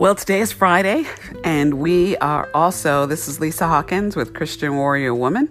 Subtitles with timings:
[0.00, 1.04] Well, today is Friday,
[1.44, 5.50] and we are also, this is Lisa Hawkins with Christian Warrior Woman,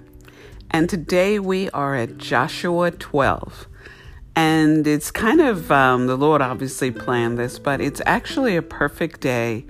[0.71, 3.67] and today we are at Joshua 12.
[4.35, 9.21] And it's kind of, um, the Lord obviously planned this, but it's actually a perfect
[9.21, 9.67] day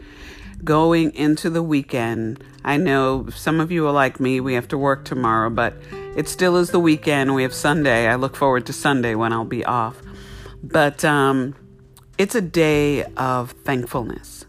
[0.63, 2.41] going into the weekend.
[2.63, 5.73] I know some of you are like me, we have to work tomorrow, but
[6.15, 7.35] it still is the weekend.
[7.35, 8.07] We have Sunday.
[8.07, 10.01] I look forward to Sunday when I'll be off.
[10.63, 11.53] But um,
[12.17, 14.45] it's a day of thankfulness.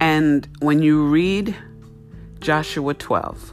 [0.00, 1.56] And when you read
[2.40, 3.52] Joshua 12,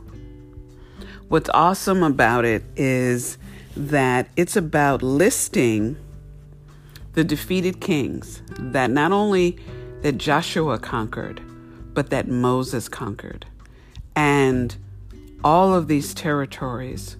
[1.27, 3.37] what's awesome about it is
[3.75, 5.97] that it's about listing
[7.13, 9.57] the defeated kings that not only
[10.01, 11.41] that Joshua conquered,
[11.93, 13.45] but that Moses conquered.
[14.15, 14.75] And
[15.43, 17.17] all of these territories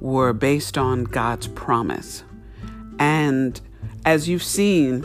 [0.00, 2.22] were based on God's promise.
[2.98, 3.60] And
[4.04, 5.04] as you've seen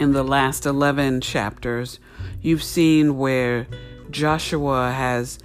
[0.00, 2.00] in the last 11 chapters,
[2.44, 3.66] You've seen where
[4.10, 5.38] Joshua has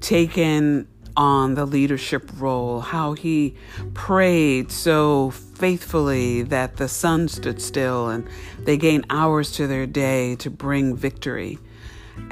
[0.00, 3.54] taken on the leadership role, how he
[3.94, 8.26] prayed so faithfully that the sun stood still and
[8.58, 11.60] they gained hours to their day to bring victory.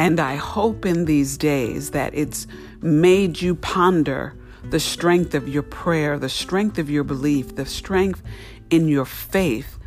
[0.01, 2.49] And I hope in these days that it's
[2.83, 8.21] made you ponder the strength of your prayer, the strength of your belief, the strength
[8.69, 9.78] in your faith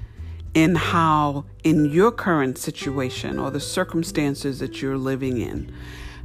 [0.53, 5.73] in how, in your current situation or the circumstances that you're living in,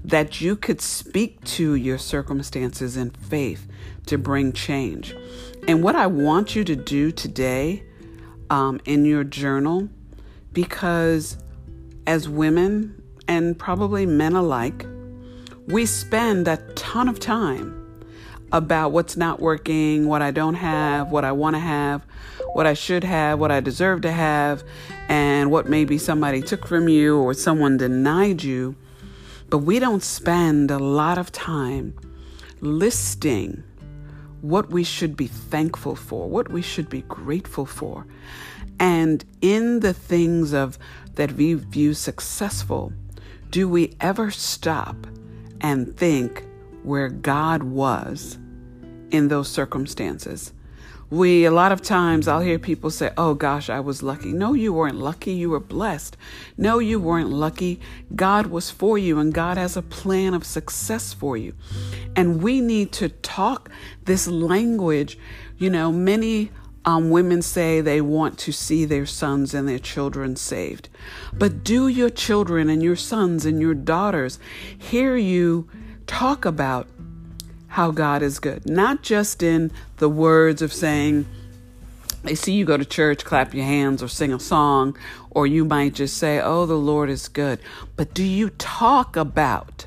[0.05, 3.67] that you could speak to your circumstances in faith
[4.07, 5.15] to bring change.
[5.69, 7.83] And what I want you to do today
[8.51, 9.89] um, in your journal,
[10.53, 11.37] because
[12.07, 14.87] as women and probably men alike,
[15.67, 17.83] we spend a ton of time
[18.53, 22.07] about what's not working, what I don't have, what I want to have,
[22.57, 24.65] what I should have, what I deserve to have,
[25.11, 28.77] and what maybe somebody took from you or someone denied you.
[29.51, 31.95] But we don't spend a lot of time
[32.63, 33.63] listing
[34.41, 38.07] what we should be thankful for, what we should be grateful for.
[38.81, 40.79] And in the things of
[41.17, 42.91] that we view successful,
[43.51, 44.97] do we ever stop
[45.61, 46.47] and think
[46.85, 48.39] where God was
[49.11, 50.55] in those circumstances.
[51.09, 54.33] We, a lot of times, I'll hear people say, Oh gosh, I was lucky.
[54.33, 55.33] No, you weren't lucky.
[55.33, 56.17] You were blessed.
[56.57, 57.81] No, you weren't lucky.
[58.15, 61.55] God was for you, and God has a plan of success for you.
[62.17, 63.71] And we need to talk
[64.05, 65.17] this language.
[65.59, 66.51] You know, many
[66.87, 70.89] um, women say they want to see their sons and their children saved.
[71.33, 74.39] But do your children and your sons and your daughters
[74.79, 75.69] hear you
[76.07, 76.89] talk about
[77.77, 81.27] how God is good, not just in the words of saying,
[82.23, 84.97] they see you go to church, clap your hands, or sing a song,
[85.29, 87.59] or you might just say, Oh, the Lord is good.
[87.95, 89.85] But do you talk about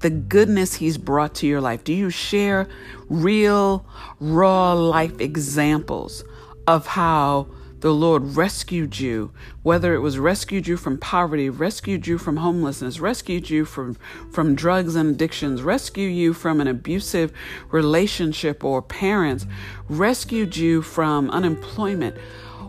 [0.00, 1.84] the goodness He's brought to your life?
[1.84, 2.70] Do you share
[3.10, 3.84] real,
[4.18, 6.24] raw life examples
[6.66, 7.48] of how
[7.80, 9.32] the Lord rescued you,
[9.62, 13.96] whether it was rescued you from poverty, rescued you from homelessness, rescued you from,
[14.30, 17.32] from drugs and addictions, rescued you from an abusive
[17.70, 19.46] relationship or parents,
[19.88, 22.16] rescued you from unemployment,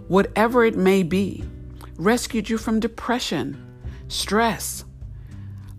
[0.08, 1.44] whatever it may be,
[1.98, 3.66] rescued you from depression,
[4.10, 4.84] stress,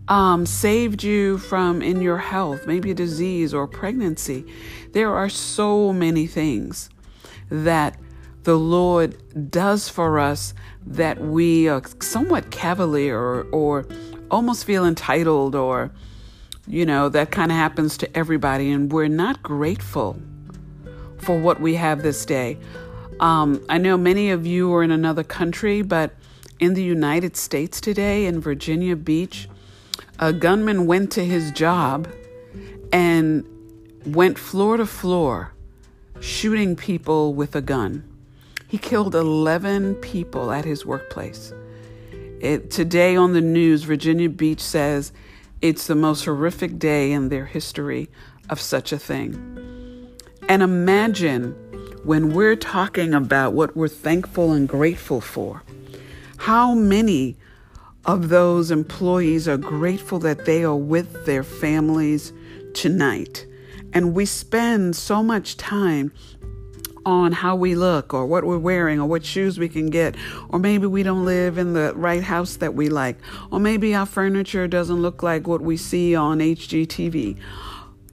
[0.07, 4.43] um, saved you from in your health, maybe a disease or pregnancy.
[4.91, 6.89] There are so many things
[7.51, 7.95] that
[8.43, 10.53] the Lord does for us
[10.85, 13.85] that we are somewhat cavalier or, or
[14.31, 15.91] almost feel entitled or,
[16.67, 20.19] you know, that kind of happens to everybody, and we're not grateful
[21.17, 22.57] for what we have this day.
[23.19, 26.13] Um, I know many of you are in another country, but
[26.59, 29.49] in the United States today, in Virginia Beach,
[30.19, 32.07] a gunman went to his job
[32.91, 33.45] and
[34.05, 35.53] went floor to floor
[36.19, 38.08] shooting people with a gun.
[38.69, 41.51] He killed 11 people at his workplace.
[42.39, 45.11] It, today on the news, Virginia Beach says
[45.59, 48.09] it's the most horrific day in their history
[48.47, 49.33] of such a thing.
[50.47, 51.53] And imagine
[52.03, 55.63] when we're talking about what we're thankful and grateful for,
[56.37, 57.37] how many
[58.05, 62.31] of those employees are grateful that they are with their families
[62.75, 63.47] tonight.
[63.93, 66.11] And we spend so much time
[67.09, 70.15] on how we look or what we're wearing or what shoes we can get.
[70.49, 73.17] Or maybe we don't live in the right house that we like.
[73.51, 77.37] Or maybe our furniture doesn't look like what we see on HGTV.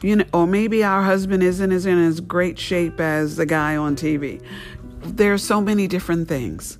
[0.02, 3.76] You know, or maybe our husband isn't as in as great shape as the guy
[3.76, 4.42] on TV.
[5.02, 6.78] There are so many different things.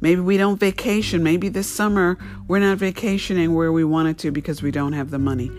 [0.00, 1.22] Maybe we don't vacation.
[1.22, 5.18] Maybe this summer we're not vacationing where we wanted to because we don't have the
[5.18, 5.50] money.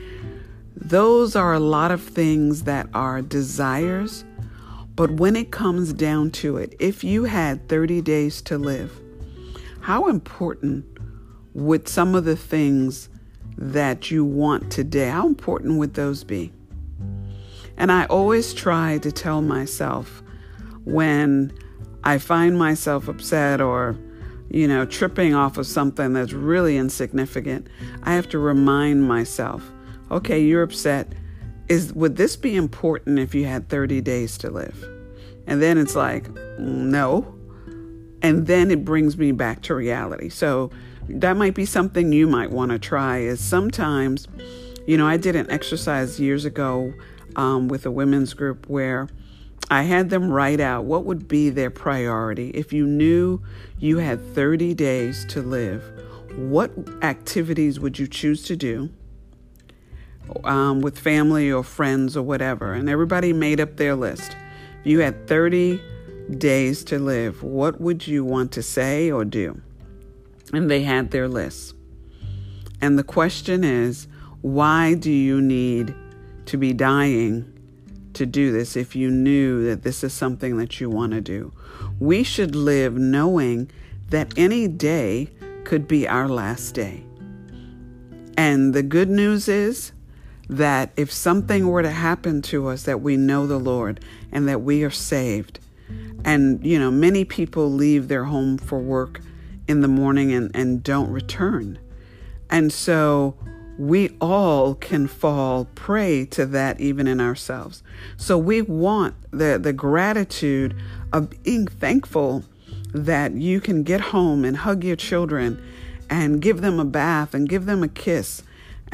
[0.76, 4.26] Those are a lot of things that are desires.
[4.96, 8.98] But when it comes down to it, if you had 30 days to live,
[9.82, 10.86] how important
[11.54, 13.10] would some of the things
[13.58, 16.52] that you want today, how important would those be?
[17.78, 20.24] And I always try to tell myself
[20.86, 21.52] when
[22.04, 23.98] I find myself upset or,
[24.50, 27.68] you know, tripping off of something that's really insignificant,
[28.04, 29.70] I have to remind myself,
[30.10, 31.12] okay, you're upset.
[31.68, 34.84] Is would this be important if you had 30 days to live?
[35.48, 36.30] And then it's like,
[36.60, 37.34] no.
[38.22, 40.30] And then it brings me back to reality.
[40.30, 40.72] So
[41.08, 44.28] that might be something you might want to try is sometimes,
[44.88, 46.94] you know, I did an exercise years ago
[47.36, 49.08] um, with a women's group where
[49.70, 52.50] I had them write out what would be their priority.
[52.52, 53.42] If you knew
[53.80, 55.84] you had 30 days to live,
[56.36, 56.72] what
[57.02, 58.90] activities would you choose to do
[60.44, 62.74] um, with family or friends or whatever?
[62.74, 64.36] And everybody made up their list.
[64.82, 65.82] If you had 30
[66.38, 69.62] days to live, what would you want to say or do?
[70.54, 71.74] And they had their lists.
[72.82, 74.08] And the question is,
[74.42, 75.96] why do you need
[76.46, 77.52] to be dying
[78.16, 81.54] to do this if you knew that this is something that you want to do.
[82.00, 83.70] We should live knowing
[84.10, 85.30] that any day
[85.64, 87.04] could be our last day.
[88.38, 89.92] And the good news is
[90.50, 94.00] that if something were to happen to us, that we know the Lord
[94.32, 95.60] and that we are saved.
[96.24, 99.22] And, you know, many people leave their home for work
[99.68, 101.80] in the morning and, and don't return.
[102.50, 103.36] And so
[103.78, 107.84] we all can fall prey to that even in ourselves.
[108.18, 110.76] So we want the, the gratitude
[111.12, 112.44] of being thankful
[112.94, 115.62] that you can get home and hug your children
[116.10, 118.44] and give them a bath and give them a kiss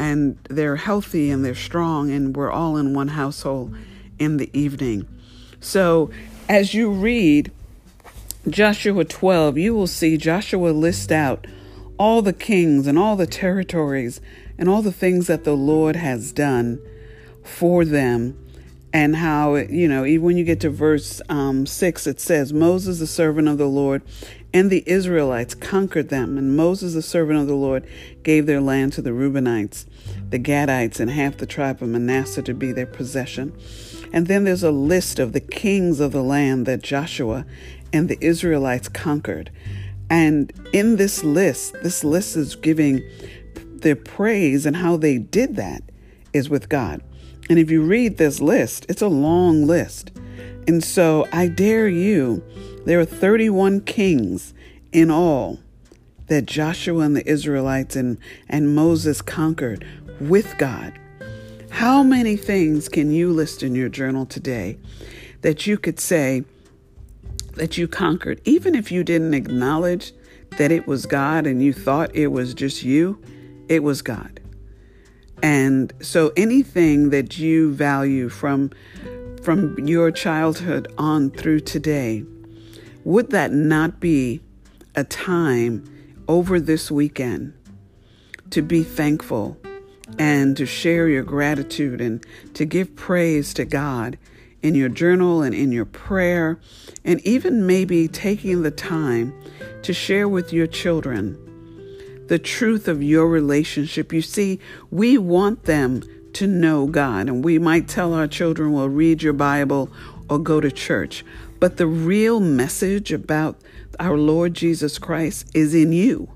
[0.01, 3.75] and they're healthy and they're strong and we're all in one household
[4.17, 5.07] in the evening.
[5.59, 6.09] So
[6.49, 7.51] as you read
[8.49, 11.45] Joshua 12, you will see Joshua list out
[11.99, 14.19] all the kings and all the territories
[14.57, 16.81] and all the things that the Lord has done
[17.43, 18.35] for them
[18.93, 22.99] and how, you know, even when you get to verse um, 6, it says, Moses,
[22.99, 24.01] the servant of the Lord,
[24.53, 26.37] and the Israelites conquered them.
[26.37, 27.87] And Moses, the servant of the Lord,
[28.23, 29.85] gave their land to the Reubenites,
[30.31, 33.53] the Gadites, and half the tribe of Manasseh to be their possession.
[34.11, 37.45] And then there's a list of the kings of the land that Joshua
[37.93, 39.51] and the Israelites conquered.
[40.09, 43.01] And in this list, this list is giving
[43.55, 45.83] their praise and how they did that
[46.33, 47.01] is with God.
[47.49, 50.11] And if you read this list, it's a long list.
[50.67, 52.43] And so I dare you,
[52.85, 54.53] there are 31 kings
[54.91, 55.59] in all
[56.27, 58.17] that Joshua and the Israelites and,
[58.47, 59.85] and Moses conquered
[60.29, 60.93] with God.
[61.69, 64.77] How many things can you list in your journal today
[65.41, 66.43] that you could say
[67.55, 70.13] that you conquered, even if you didn't acknowledge
[70.57, 73.21] that it was God and you thought it was just you?
[73.67, 74.39] It was God.
[75.41, 78.71] And so anything that you value from
[79.41, 82.23] from your childhood on through today,
[83.03, 84.39] would that not be
[84.95, 85.83] a time
[86.27, 87.53] over this weekend
[88.51, 89.57] to be thankful
[90.17, 94.17] and to share your gratitude and to give praise to God
[94.61, 96.59] in your journal and in your prayer,
[97.03, 99.33] and even maybe taking the time
[99.81, 101.37] to share with your children
[102.27, 104.13] the truth of your relationship.
[104.13, 106.03] You see, we want them
[106.33, 109.89] to know God, and we might tell our children, well, read your Bible
[110.29, 111.25] or go to church.
[111.59, 113.59] But the real message about
[113.99, 116.29] our Lord Jesus Christ is in you.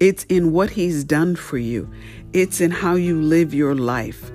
[0.00, 1.90] It's in what He's done for you,
[2.32, 4.30] it's in how you live your life.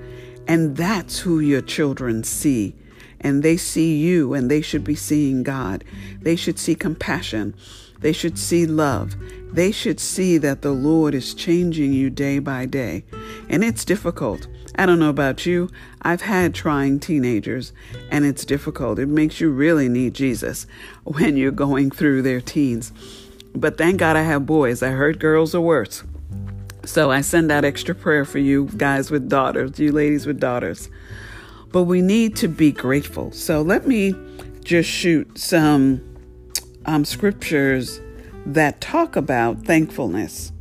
[0.48, 2.74] And that's who your children see.
[3.20, 5.82] And they see you, and they should be seeing God.
[6.20, 7.54] They should see compassion.
[8.00, 9.16] They should see love.
[9.52, 13.04] They should see that the Lord is changing you day by day.
[13.48, 14.46] And it's difficult.
[14.78, 15.70] I don't know about you.
[16.02, 17.72] I've had trying teenagers,
[18.10, 18.98] and it's difficult.
[18.98, 20.66] It makes you really need Jesus
[21.04, 22.92] when you're going through their teens.
[23.54, 24.82] But thank God I have boys.
[24.82, 26.04] I heard girls are worse.
[26.86, 30.88] So I send out extra prayer for you guys with daughters, you ladies with daughters.
[31.72, 33.32] But we need to be grateful.
[33.32, 34.14] So let me
[34.62, 36.00] just shoot some
[36.86, 38.00] um, scriptures
[38.46, 40.52] that talk about thankfulness.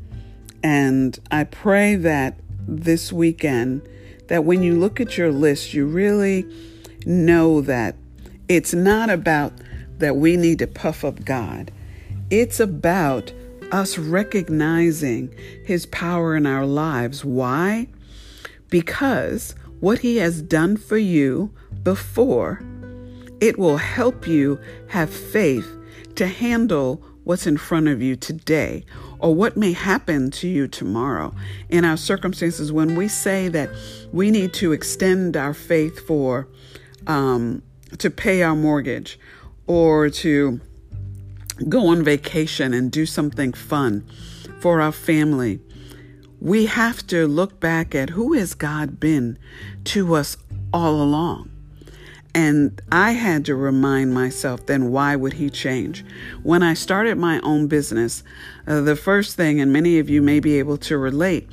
[0.64, 3.88] And I pray that this weekend,
[4.28, 6.52] that when you look at your list, you really
[7.06, 7.96] know that
[8.50, 9.54] it's not about
[10.00, 11.72] that we need to puff up God.
[12.32, 13.32] It's about
[13.72, 17.24] us recognizing His power in our lives.
[17.26, 17.88] Why?
[18.70, 21.54] Because what He has done for you
[21.84, 22.62] before,
[23.40, 25.68] it will help you have faith
[26.16, 28.86] to handle what's in front of you today
[29.20, 31.34] or what may happen to you tomorrow.
[31.70, 33.70] In our circumstances, when we say that
[34.12, 36.48] we need to extend our faith for
[37.08, 37.62] um,
[37.98, 39.20] to pay our mortgage
[39.68, 40.62] or to
[41.70, 44.06] go on vacation and do something fun
[44.60, 45.60] for our family,
[46.40, 49.38] we have to look back at who has God been
[49.86, 50.38] to us
[50.74, 51.50] all along.
[52.34, 56.04] And I had to remind myself then why would he change?
[56.44, 58.24] When I started my own business,
[58.68, 61.48] uh, the first thing, and many of you may be able to relate,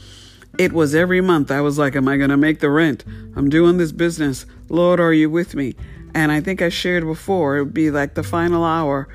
[0.58, 3.04] it was every month I was like, Am I going to make the rent?
[3.36, 4.44] I'm doing this business.
[4.68, 5.76] Lord, are you with me?
[6.14, 9.08] And I think I shared before, it would be like the final hour,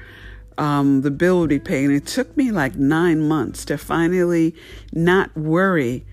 [0.57, 1.85] um, the bill would be paid.
[1.85, 4.55] And it took me like nine months to finally
[4.91, 6.05] not worry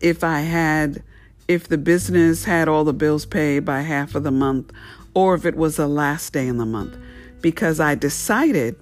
[0.00, 1.02] if I had
[1.46, 4.72] if the business had all the bills paid by half of the month
[5.12, 6.96] or if it was the last day in the month
[7.42, 8.76] because I decided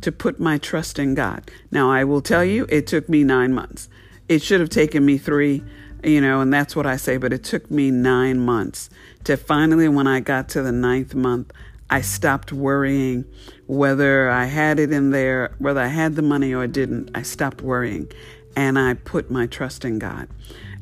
[0.00, 1.50] to put my trust in God.
[1.70, 3.88] Now, I will tell you, it took me nine months.
[4.28, 5.62] It should have taken me three,
[6.02, 8.88] you know, and that's what I say, but it took me nine months
[9.24, 11.52] to finally, when I got to the ninth month,
[11.90, 13.24] I stopped worrying
[13.66, 17.10] whether I had it in there, whether I had the money or I didn't.
[17.14, 18.10] I stopped worrying
[18.56, 20.28] and I put my trust in God.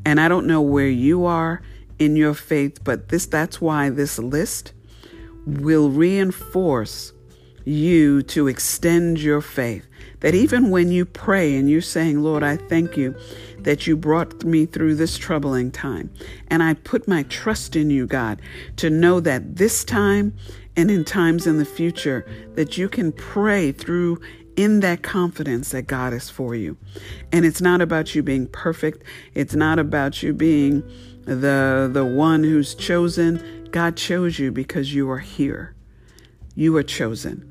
[0.05, 1.63] And I don't know where you are
[1.99, 4.73] in your faith, but this that's why this list
[5.47, 7.13] will reinforce
[7.65, 9.87] you to extend your faith.
[10.21, 13.15] That even when you pray and you're saying, Lord, I thank you
[13.59, 16.11] that you brought me through this troubling time.
[16.49, 18.41] And I put my trust in you, God,
[18.77, 20.35] to know that this time
[20.77, 24.21] and in times in the future, that you can pray through
[24.57, 26.77] in that confidence that God is for you.
[27.33, 29.03] And it's not about you being perfect.
[29.35, 30.83] It's not about you being
[31.25, 33.69] the the one who's chosen.
[33.71, 35.75] God chose you because you are here.
[36.55, 37.51] You are chosen.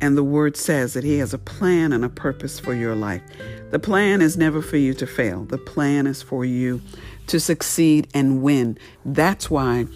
[0.00, 3.22] And the word says that he has a plan and a purpose for your life.
[3.70, 5.44] The plan is never for you to fail.
[5.44, 6.80] The plan is for you
[7.26, 8.78] to succeed and win.
[9.04, 9.86] That's why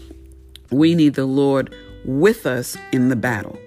[0.70, 1.74] we need the Lord
[2.04, 3.58] with us in the battle.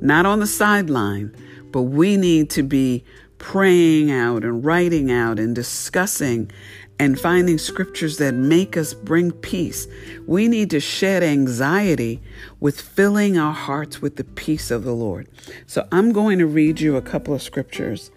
[0.00, 1.34] Not on the sideline,
[1.70, 3.04] but we need to be
[3.38, 6.50] praying out and writing out and discussing
[6.98, 9.88] and finding scriptures that make us bring peace.
[10.26, 12.20] We need to shed anxiety
[12.60, 15.28] with filling our hearts with the peace of the Lord.
[15.66, 18.12] So I'm going to read you a couple of scriptures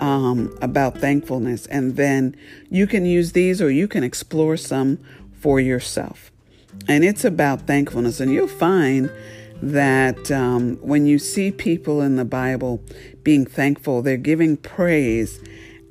[0.00, 2.34] um, about thankfulness, and then
[2.70, 4.98] you can use these or you can explore some
[5.38, 6.32] for yourself.
[6.88, 9.10] And it's about thankfulness, and you'll find
[9.62, 12.82] that um, when you see people in the Bible
[13.22, 15.40] being thankful, they're giving praise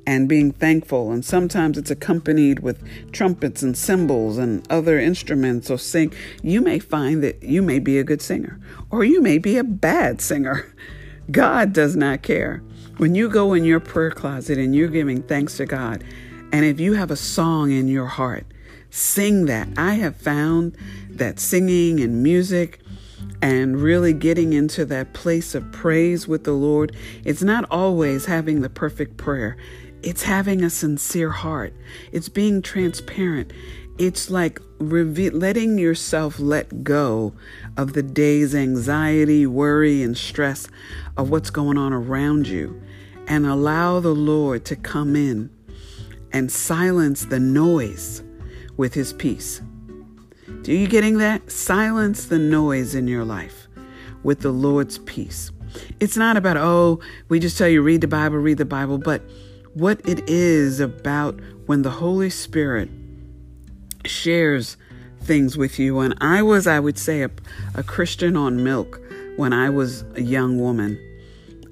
[0.06, 1.10] and being thankful.
[1.10, 6.12] And sometimes it's accompanied with trumpets and cymbals and other instruments or sing.
[6.42, 8.60] You may find that you may be a good singer
[8.90, 10.72] or you may be a bad singer.
[11.30, 12.62] God does not care.
[12.98, 16.04] When you go in your prayer closet and you're giving thanks to God,
[16.52, 18.46] and if you have a song in your heart,
[18.94, 19.68] sing that.
[19.76, 20.76] I have found
[21.10, 22.80] that singing and music
[23.42, 28.60] and really getting into that place of praise with the Lord, it's not always having
[28.60, 29.56] the perfect prayer.
[30.02, 31.74] It's having a sincere heart.
[32.12, 33.52] It's being transparent.
[33.98, 37.34] It's like reve- letting yourself let go
[37.76, 40.68] of the day's anxiety, worry, and stress
[41.16, 42.80] of what's going on around you
[43.26, 45.50] and allow the Lord to come in
[46.32, 48.23] and silence the noise
[48.76, 49.60] with his peace.
[50.62, 51.50] Do you getting that?
[51.50, 53.68] Silence the noise in your life
[54.22, 55.50] with the Lord's peace.
[56.00, 59.22] It's not about, oh, we just tell you read the Bible, read the Bible, but
[59.74, 62.88] what it is about when the Holy Spirit
[64.04, 64.76] shares
[65.20, 66.00] things with you.
[66.00, 67.30] And I was, I would say, a,
[67.74, 69.00] a Christian on milk
[69.36, 70.98] when I was a young woman.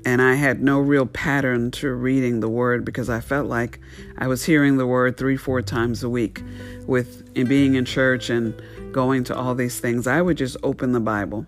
[0.04, 3.78] And I had no real pattern to reading the word because I felt like
[4.18, 6.42] I was hearing the word three, four times a week
[6.86, 8.60] with being in church and
[8.92, 11.46] going to all these things, I would just open the Bible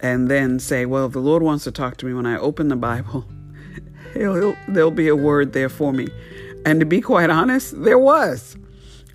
[0.00, 2.68] and then say, Well, if the Lord wants to talk to me when I open
[2.68, 3.26] the Bible,
[4.14, 6.08] he'll, he'll, there'll be a word there for me.
[6.64, 8.56] And to be quite honest, there was.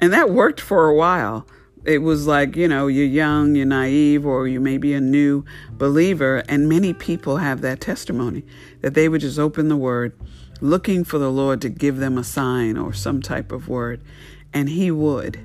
[0.02, 1.48] And that worked for a while.
[1.86, 5.44] It was like, you know, you're young, you're naive, or you may be a new
[5.72, 6.44] believer.
[6.48, 8.44] And many people have that testimony
[8.82, 10.18] that they would just open the word
[10.62, 14.02] looking for the Lord to give them a sign or some type of word.
[14.54, 15.38] And He would.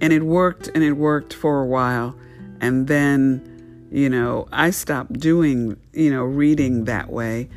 [0.00, 2.16] And it worked and it worked for a while.
[2.60, 7.48] And then, you know, I stopped doing, you know, reading that way.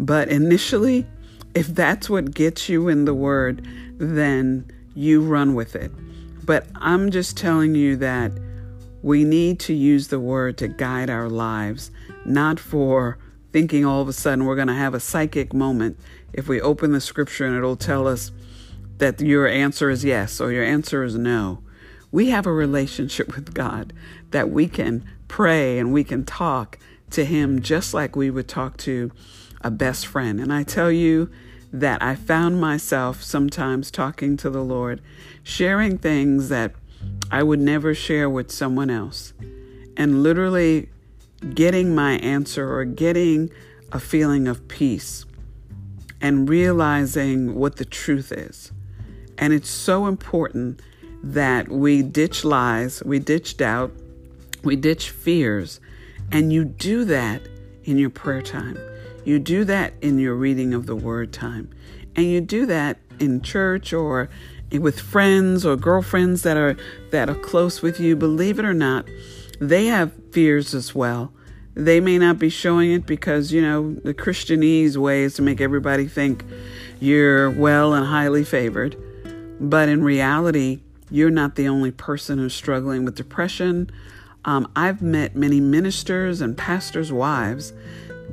[0.00, 1.06] But initially,
[1.54, 3.66] if that's what gets you in the Word,
[3.98, 5.92] then you run with it.
[6.44, 8.32] But I'm just telling you that
[9.02, 11.90] we need to use the Word to guide our lives,
[12.26, 13.18] not for
[13.52, 15.98] thinking all of a sudden we're going to have a psychic moment
[16.32, 18.32] if we open the scripture and it'll tell us
[18.98, 21.62] that your answer is yes or your answer is no.
[22.10, 23.92] We have a relationship with God
[24.30, 26.78] that we can pray and we can talk
[27.10, 29.10] to Him just like we would talk to
[29.62, 30.40] a best friend.
[30.40, 31.30] And I tell you
[31.74, 35.00] that I found myself sometimes talking to the Lord,
[35.42, 36.72] sharing things that
[37.32, 39.32] I would never share with someone else,
[39.96, 40.88] and literally
[41.52, 43.50] getting my answer or getting
[43.90, 45.26] a feeling of peace
[46.20, 48.70] and realizing what the truth is.
[49.36, 50.80] And it's so important
[51.24, 53.90] that we ditch lies, we ditch doubt,
[54.62, 55.80] we ditch fears,
[56.30, 57.42] and you do that
[57.82, 58.78] in your prayer time.
[59.24, 61.70] You do that in your reading of the word time.
[62.16, 64.28] And you do that in church or
[64.70, 66.76] with friends or girlfriends that are
[67.10, 68.16] that are close with you.
[68.16, 69.08] Believe it or not,
[69.60, 71.32] they have fears as well.
[71.74, 75.60] They may not be showing it because, you know, the Christianese way is to make
[75.60, 76.44] everybody think
[77.00, 78.96] you're well and highly favored.
[79.58, 83.90] But in reality, you're not the only person who's struggling with depression.
[84.44, 87.72] Um, I've met many ministers and pastors' wives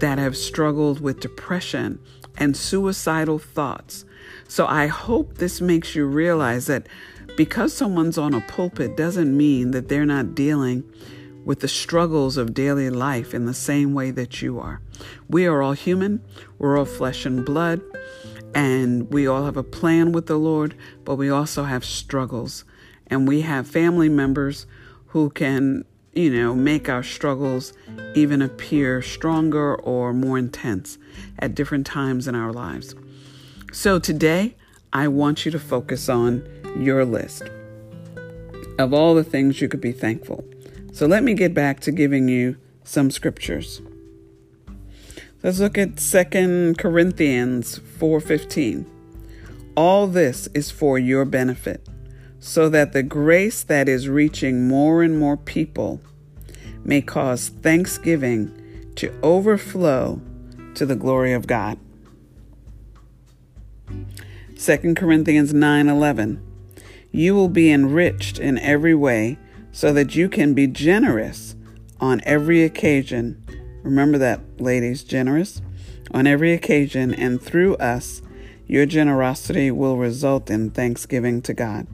[0.02, 2.00] that have struggled with depression
[2.38, 4.04] and suicidal thoughts.
[4.48, 6.88] So I hope this makes you realize that
[7.38, 10.84] because someone's on a pulpit doesn't mean that they're not dealing
[11.46, 14.82] with the struggles of daily life in the same way that you are.
[15.30, 16.24] We are all human,
[16.58, 17.82] we're all flesh and blood,
[18.54, 22.64] and we all have a plan with the Lord, but we also have struggles.
[23.08, 24.66] And we have family members
[25.08, 27.74] who can, you know, make our struggles
[28.16, 30.98] even appear stronger or more intense
[31.40, 32.96] at different times in our lives.
[33.72, 34.56] So today,
[34.92, 36.44] I want you to focus on
[36.78, 37.44] your list
[38.78, 40.44] of all the things you could be thankful.
[40.92, 43.82] So let me get back to giving you some scriptures.
[45.44, 48.86] Let's look at 2 Corinthians 4:15.
[49.76, 51.88] All this is for your benefit,
[52.42, 56.02] so that the grace that is reaching more and more people
[56.84, 60.20] may cause thanksgiving to overflow
[60.74, 61.78] to the glory of God.
[64.58, 66.40] 2 Corinthians 9:11
[67.12, 69.38] You will be enriched in every way
[69.72, 71.56] so that you can be generous
[72.00, 73.38] on every occasion.
[73.84, 75.62] Remember that, ladies, generous
[76.12, 78.24] on every occasion, and through us,
[78.66, 81.88] your generosity will result in thanksgiving to God.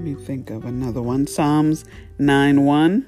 [0.00, 1.26] Me think of another one.
[1.26, 1.84] Psalms
[2.18, 3.06] 9 1.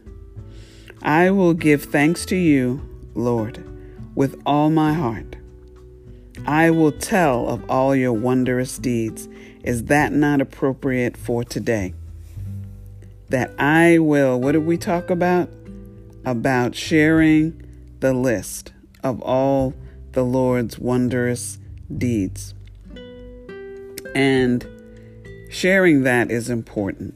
[1.03, 2.81] I will give thanks to you,
[3.15, 3.65] Lord,
[4.15, 5.37] with all my heart.
[6.47, 9.29] I will tell of all your wondrous deeds.
[9.63, 11.95] Is that not appropriate for today?
[13.29, 15.49] That I will, what did we talk about?
[16.25, 17.63] About sharing
[18.01, 19.75] the list of all
[20.13, 21.59] the Lord's wondrous
[21.97, 22.55] deeds.
[24.15, 24.67] And
[25.53, 27.13] sharing that is important.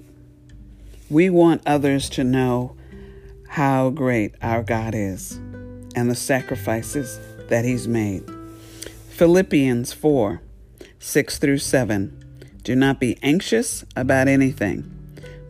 [1.09, 2.77] We want others to know
[3.49, 5.40] how great our God is
[5.94, 7.18] and the sacrifices
[7.49, 8.22] that He's made.
[9.09, 10.42] Philippians 4
[10.99, 12.25] 6 through 7.
[12.62, 14.85] Do not be anxious about anything,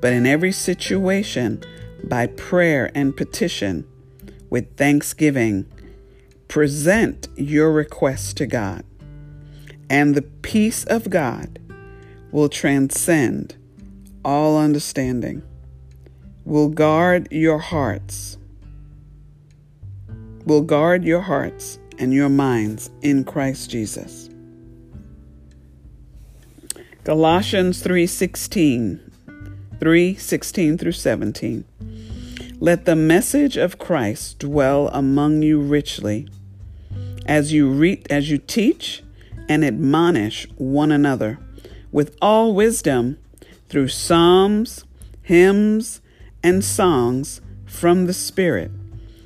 [0.01, 1.65] but in every situation,
[2.05, 3.85] by prayer and petition,
[4.49, 5.67] with thanksgiving,
[6.47, 8.85] present your requests to God.
[9.91, 11.59] And the peace of God
[12.37, 13.57] will transcend
[14.23, 15.43] all understanding,
[16.45, 18.37] will guard your hearts,
[20.45, 24.29] will guard your hearts and your minds in Christ Jesus.
[27.05, 29.01] Colossians 3:16
[29.81, 31.65] 3:16 through 17
[32.61, 36.29] Let the message of Christ dwell among you richly
[37.25, 39.03] as you read as you teach
[39.49, 41.39] and admonish one another
[41.97, 43.17] with all wisdom
[43.71, 44.85] through psalms,
[45.23, 46.03] hymns,
[46.43, 48.71] and songs from the Spirit,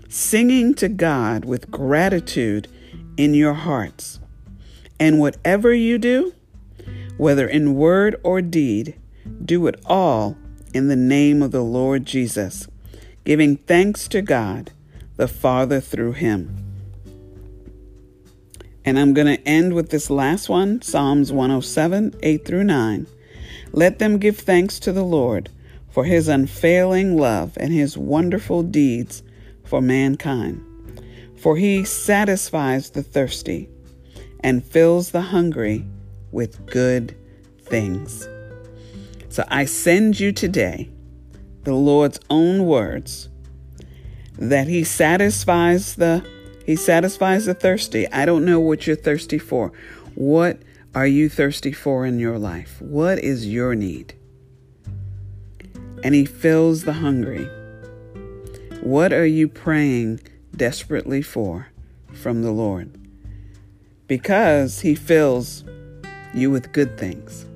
[0.09, 2.69] singing to God with gratitude
[3.17, 4.21] in your hearts.
[5.01, 6.33] And whatever you do,
[7.17, 8.95] whether in word or deed,
[9.45, 10.39] do it all
[10.73, 12.69] in the name of the Lord Jesus,
[13.25, 14.71] giving thanks to God
[15.17, 16.70] the Father through him.
[18.85, 23.07] And I'm going to end with this last one Psalms 107, 8 through 9.
[23.73, 25.51] Let them give thanks to the Lord
[25.91, 29.23] for his unfailing love and his wonderful deeds
[29.65, 30.65] for mankind.
[31.41, 33.67] for he satisfies the thirsty
[34.41, 35.87] and fills the hungry
[36.33, 37.17] with good
[37.63, 38.29] things.
[39.31, 40.91] So I send you today
[41.65, 43.31] the Lord's own words
[44.39, 46.23] that he satisfies the
[46.65, 48.11] he satisfies the thirsty.
[48.13, 49.73] I don't know what you're thirsty for.
[50.15, 50.61] What
[50.95, 52.81] are you thirsty for in your life?
[52.81, 54.15] What is your need?
[56.03, 57.49] And he fills the hungry.
[58.83, 60.21] What are you praying
[60.57, 61.69] desperately for
[62.13, 62.91] from the Lord
[64.11, 65.63] because He fills
[66.35, 67.47] you with good things.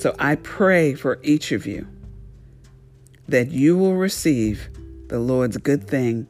[0.00, 1.86] So I pray for each of you
[3.28, 4.68] that you will receive
[5.06, 6.26] the Lord's good thing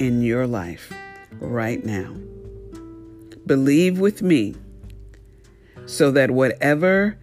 [0.00, 0.92] in your life
[1.40, 2.14] right now.
[3.46, 4.54] Believe with me
[5.86, 7.18] so that whatever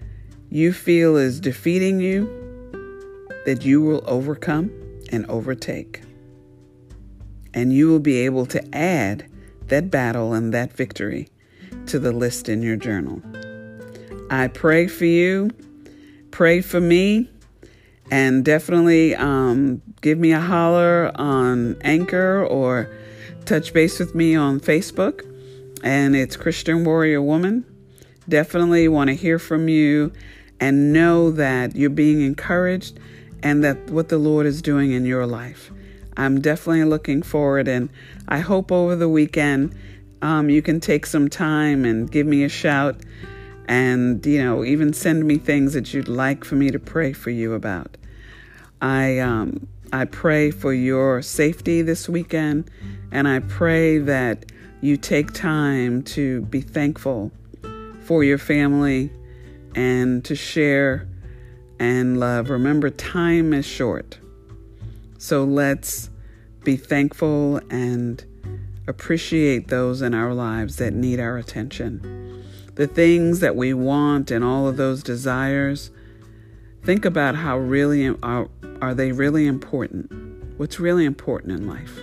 [0.50, 2.26] you feel is defeating you,
[3.46, 4.72] that you will overcome
[5.12, 6.02] and overtake
[7.58, 9.28] and you will be able to add
[9.68, 11.28] that battle and that victory
[11.88, 13.20] to the list in your journal.
[14.30, 15.50] I pray for you,
[16.30, 17.32] pray for me,
[18.12, 22.92] and definitely um, give me a holler on Anchor or
[23.48, 25.26] touch base with me on Facebook.
[25.84, 27.66] And it's Christian Warrior Woman.
[28.28, 30.12] Definitely want to hear from you
[30.60, 33.00] and know that you're being encouraged
[33.42, 35.72] and that what the Lord is doing in your life.
[36.18, 37.90] I'm definitely looking forward, and
[38.28, 39.76] I hope over the weekend
[40.22, 43.00] um, you can take some time and give me a shout
[43.68, 47.30] and, you know, even send me things that you'd like for me to pray for
[47.30, 47.96] you about.
[48.82, 52.72] I, um, I pray for your safety this weekend,
[53.12, 54.46] and I pray that
[54.82, 57.32] you take time to be thankful
[58.02, 59.12] for your family
[59.76, 61.08] and to share
[61.80, 62.50] and love.
[62.50, 64.20] Remember, time is short.
[65.18, 66.10] So let's
[66.64, 68.24] be thankful and
[68.88, 72.44] appreciate those in our lives that need our attention.
[72.76, 75.92] The things that we want and all of those desires,
[76.84, 78.48] think about how really are,
[78.82, 80.12] are they really important?
[80.58, 82.00] What's really important in life?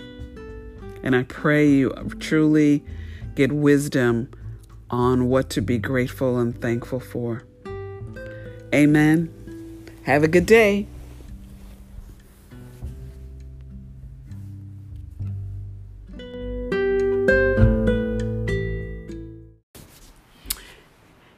[1.05, 2.83] And I pray you truly
[3.35, 4.31] get wisdom
[4.89, 7.43] on what to be grateful and thankful for.
[8.73, 9.31] Amen.
[10.03, 10.87] Have a good day.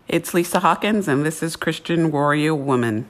[0.07, 3.07] It's Lisa Hawkins, and this is Christian Warrior Woman.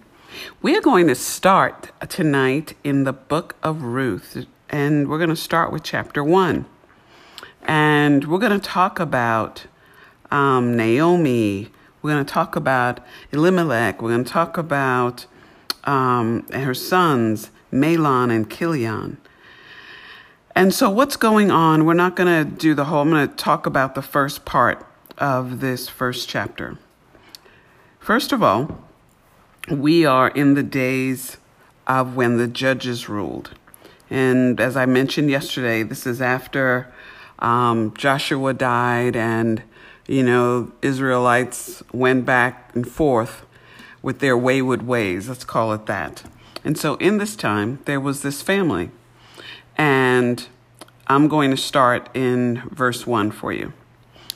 [0.63, 5.35] We are going to start tonight in the book of Ruth, and we're going to
[5.35, 6.65] start with chapter one.
[7.63, 9.65] And we're going to talk about
[10.31, 11.71] um, Naomi.
[12.01, 12.99] We're going to talk about
[13.31, 14.01] Elimelech.
[14.01, 15.25] We're going to talk about
[15.83, 19.17] um, her sons, Mahlon and Chilion.
[20.55, 21.85] And so, what's going on?
[21.85, 24.85] We're not going to do the whole, I'm going to talk about the first part
[25.17, 26.77] of this first chapter.
[27.99, 28.83] First of all,
[29.69, 31.37] we are in the days
[31.85, 33.51] of when the judges ruled.
[34.09, 36.91] And as I mentioned yesterday, this is after
[37.39, 39.61] um, Joshua died and,
[40.07, 43.45] you know, Israelites went back and forth
[44.01, 45.27] with their wayward ways.
[45.27, 46.23] Let's call it that.
[46.63, 48.91] And so in this time, there was this family.
[49.77, 50.47] And
[51.07, 53.73] I'm going to start in verse 1 for you.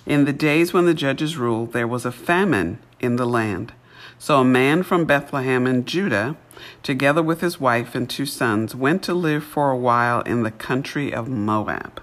[0.05, 3.73] In the days when the judges ruled, there was a famine in the land.
[4.21, 6.35] So a man from Bethlehem in Judah,
[6.83, 10.51] together with his wife and two sons, went to live for a while in the
[10.51, 11.99] country of Moab.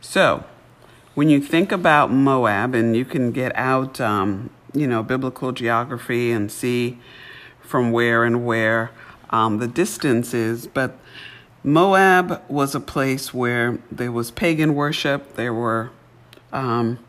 [0.00, 0.44] So,
[1.16, 6.30] when you think about Moab, and you can get out, um, you know, biblical geography
[6.30, 7.00] and see
[7.60, 8.92] from where and where
[9.30, 10.96] um, the distance is, but
[11.64, 15.34] Moab was a place where there was pagan worship.
[15.34, 15.90] There were,
[16.52, 17.00] um,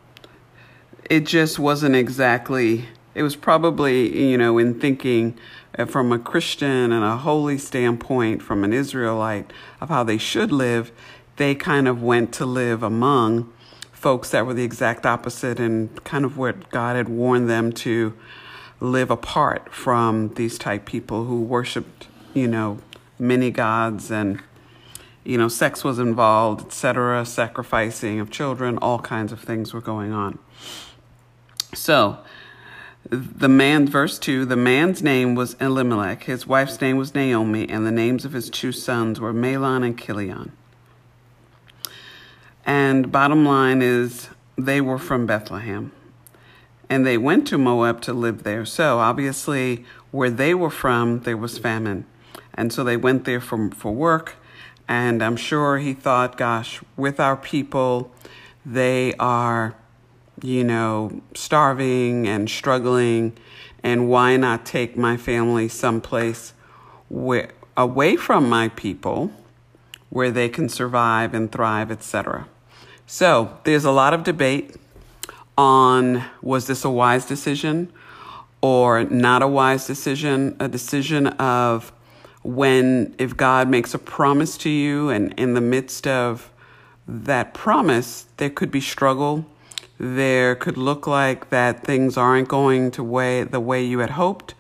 [1.08, 5.36] it just wasn't exactly it was probably, you know, in thinking
[5.76, 9.52] uh, from a Christian and a holy standpoint, from an Israelite,
[9.82, 10.92] of how they should live,
[11.38, 13.52] they kind of went to live among
[13.92, 18.14] folks that were the exact opposite and kind of what God had warned them to
[18.80, 22.78] live apart from these type people who worshiped, you know,
[23.18, 24.44] many gods and
[25.24, 30.14] you know, sex was involved, etc., sacrificing of children, all kinds of things were going
[30.14, 30.38] on.
[31.74, 32.20] So,
[33.10, 37.86] the man, verse 2, the man's name was Elimelech, his wife's name was Naomi, and
[37.86, 40.52] the names of his two sons were Mahlon and Chilion.
[42.66, 45.94] And bottom line is, they were from Bethlehem.
[46.90, 48.66] And they went to Moab to live there.
[48.66, 52.06] So obviously, where they were from, there was famine.
[52.54, 54.36] And so they went there for, for work.
[54.88, 58.12] And I'm sure he thought, gosh, with our people,
[58.66, 59.76] they are,
[60.42, 63.34] you know, starving and struggling.
[63.84, 66.54] And why not take my family someplace
[67.10, 69.32] where, away from my people
[70.10, 72.48] where they can survive and thrive, etc.
[73.06, 74.76] So there's a lot of debate
[75.58, 77.92] on was this a wise decision
[78.62, 81.92] or not a wise decision, a decision of
[82.44, 86.52] when if God makes a promise to you and in the midst of
[87.08, 89.46] that promise there could be struggle
[90.00, 94.54] there could look like that things aren't going to way the way you had hoped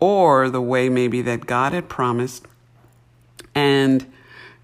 [0.00, 2.46] or the way maybe that God had promised
[3.54, 4.10] and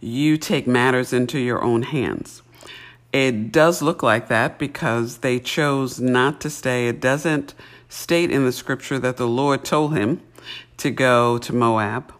[0.01, 2.43] you take matters into your own hands
[3.13, 7.55] it does look like that because they chose not to stay it doesn't
[7.95, 10.21] state in the scripture that the Lord told him
[10.79, 12.13] to go to Moab,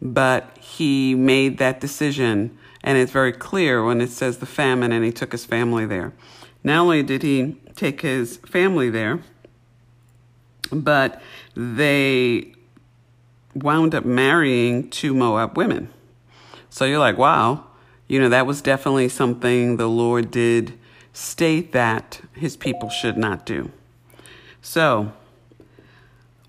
[0.00, 2.56] but he made that decision.
[2.82, 6.12] And it's very clear when it says the famine and he took his family there.
[6.66, 9.20] Not only did he take his family there,
[10.72, 11.22] but
[11.54, 12.54] they
[13.54, 15.90] wound up marrying two Moab women.
[16.68, 17.66] So you're like, wow,
[18.08, 20.76] you know, that was definitely something the Lord did
[21.12, 23.70] state that his people should not do.
[24.60, 25.12] So,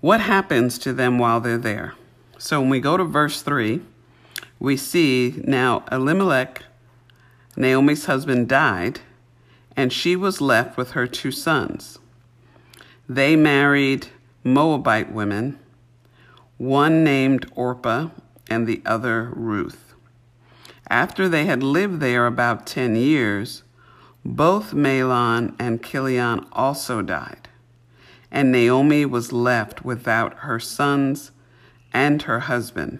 [0.00, 1.94] what happens to them while they're there?
[2.38, 3.82] So, when we go to verse 3,
[4.58, 6.64] we see now Elimelech,
[7.56, 9.00] Naomi's husband, died,
[9.78, 12.00] and she was left with her two sons.
[13.08, 14.08] They married
[14.42, 15.60] Moabite women,
[16.56, 18.08] one named Orpah
[18.50, 19.94] and the other Ruth.
[20.90, 23.62] After they had lived there about 10 years,
[24.24, 27.48] both Mahlon and Chilion also died
[28.30, 31.30] and Naomi was left without her sons
[31.92, 32.98] and her husband.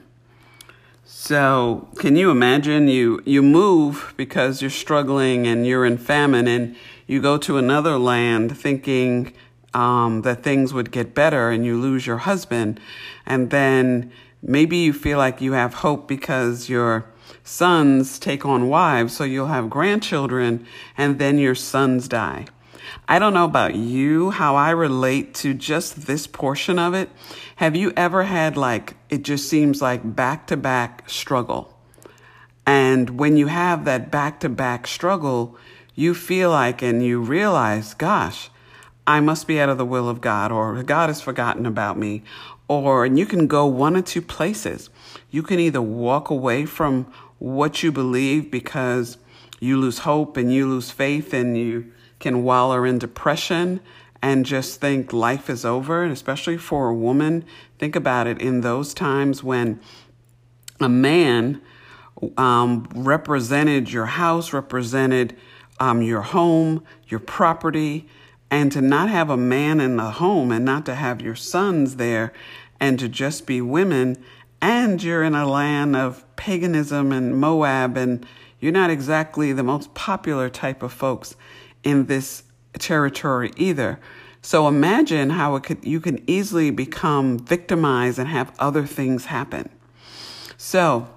[1.20, 6.76] So, can you imagine you you move because you're struggling and you're in famine and
[7.09, 9.35] you go to another land thinking
[9.74, 12.78] um, that things would get better and you lose your husband
[13.26, 17.04] and then maybe you feel like you have hope because your
[17.42, 20.64] sons take on wives so you'll have grandchildren
[20.96, 22.46] and then your sons die.
[23.11, 27.09] I don't know about you, how I relate to just this portion of it.
[27.57, 31.75] Have you ever had like, it just seems like back to back struggle?
[32.66, 35.57] And when you have that back to back struggle,
[35.94, 38.51] you feel like and you realize, gosh,
[39.07, 42.23] I must be out of the will of God, or God has forgotten about me.
[42.68, 44.90] Or, and you can go one or two places.
[45.31, 49.16] You can either walk away from what you believe because
[49.61, 53.81] you lose hope and you lose faith and you can wallow in depression
[54.20, 56.02] and just think life is over.
[56.02, 57.44] And especially for a woman,
[57.78, 59.81] think about it in those times when
[60.81, 61.61] a man
[62.37, 65.37] um, represented your house, represented
[65.78, 68.09] um, your home, your property,
[68.50, 71.96] and to not have a man in the home and not to have your sons
[71.96, 72.33] there
[72.81, 74.16] and to just be women,
[74.61, 78.24] and you're in a land of paganism and Moab, and
[78.61, 81.37] you're not exactly the most popular type of folks
[81.83, 82.43] in this
[82.79, 83.99] territory either.
[84.43, 89.69] So imagine how it could you can easily become victimized and have other things happen.
[90.57, 91.09] So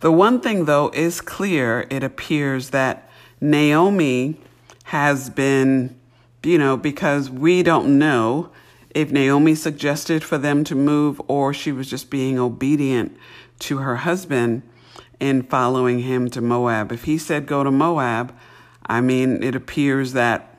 [0.00, 3.08] the one thing though is clear, it appears that
[3.40, 4.40] Naomi
[4.84, 5.98] has been,
[6.42, 8.50] you know, because we don't know
[8.94, 13.16] if Naomi suggested for them to move or she was just being obedient
[13.60, 14.62] to her husband
[15.20, 16.92] in following him to Moab.
[16.92, 18.36] If he said go to Moab,
[18.86, 20.56] I mean, it appears that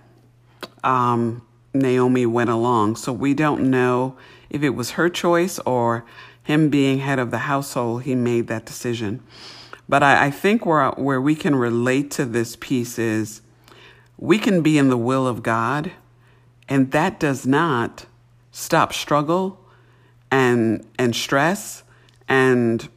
[0.83, 2.95] um, Naomi went along.
[2.95, 4.17] So we don't know
[4.49, 6.05] if it was her choice or
[6.43, 9.23] him being head of the household, he made that decision.
[9.89, 13.41] But I, I think where, where we can relate to this piece is
[14.17, 15.91] we can be in the will of God,
[16.69, 18.05] and that does not
[18.51, 19.59] stop struggle
[20.31, 21.83] and and stress
[22.27, 22.87] and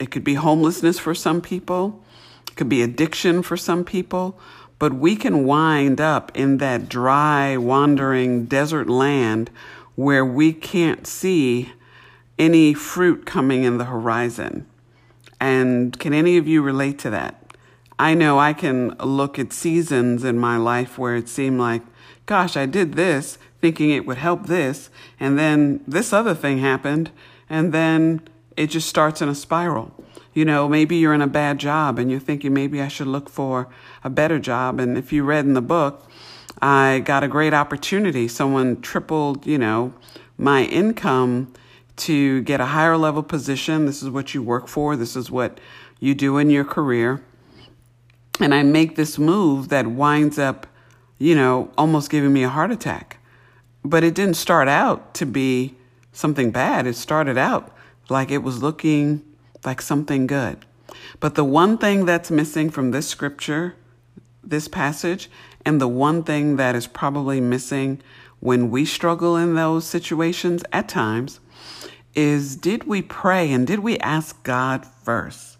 [0.00, 2.02] it could be homelessness for some people
[2.48, 4.38] it could be addiction for some people
[4.82, 9.48] but we can wind up in that dry, wandering desert land
[9.94, 11.72] where we can't see
[12.36, 14.66] any fruit coming in the horizon.
[15.38, 17.54] And can any of you relate to that?
[17.96, 21.82] I know I can look at seasons in my life where it seemed like,
[22.26, 24.90] gosh, I did this thinking it would help this,
[25.20, 27.12] and then this other thing happened,
[27.48, 28.20] and then
[28.56, 29.94] it just starts in a spiral.
[30.34, 33.28] You know, maybe you're in a bad job and you're thinking maybe I should look
[33.28, 33.68] for
[34.02, 34.80] a better job.
[34.80, 36.08] And if you read in the book,
[36.60, 38.28] I got a great opportunity.
[38.28, 39.92] Someone tripled, you know,
[40.38, 41.52] my income
[41.96, 43.86] to get a higher level position.
[43.86, 44.96] This is what you work for.
[44.96, 45.58] This is what
[46.00, 47.22] you do in your career.
[48.40, 50.66] And I make this move that winds up,
[51.18, 53.18] you know, almost giving me a heart attack.
[53.84, 55.76] But it didn't start out to be
[56.12, 56.86] something bad.
[56.86, 57.76] It started out
[58.08, 59.22] like it was looking
[59.64, 60.64] like something good.
[61.20, 63.74] But the one thing that's missing from this scripture,
[64.42, 65.30] this passage,
[65.64, 68.02] and the one thing that is probably missing
[68.40, 71.38] when we struggle in those situations at times
[72.14, 75.58] is did we pray and did we ask God first?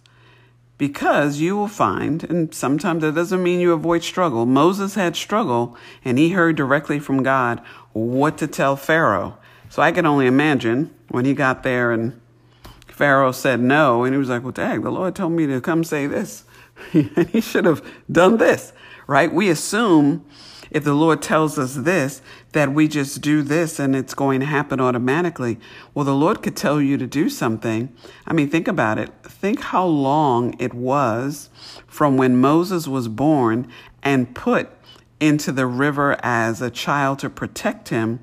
[0.78, 4.46] Because you will find, and sometimes that doesn't mean you avoid struggle.
[4.46, 7.62] Moses had struggle and he heard directly from God
[7.92, 9.38] what to tell Pharaoh.
[9.68, 12.20] So I can only imagine when he got there and
[13.02, 15.82] Pharaoh said no, and he was like, Well, dang, the Lord told me to come
[15.82, 16.44] say this.
[16.92, 18.72] he should have done this,
[19.08, 19.34] right?
[19.34, 20.24] We assume
[20.70, 24.46] if the Lord tells us this, that we just do this and it's going to
[24.46, 25.58] happen automatically.
[25.94, 27.92] Well, the Lord could tell you to do something.
[28.24, 29.10] I mean, think about it.
[29.24, 31.50] Think how long it was
[31.88, 33.66] from when Moses was born
[34.04, 34.70] and put
[35.18, 38.20] into the river as a child to protect him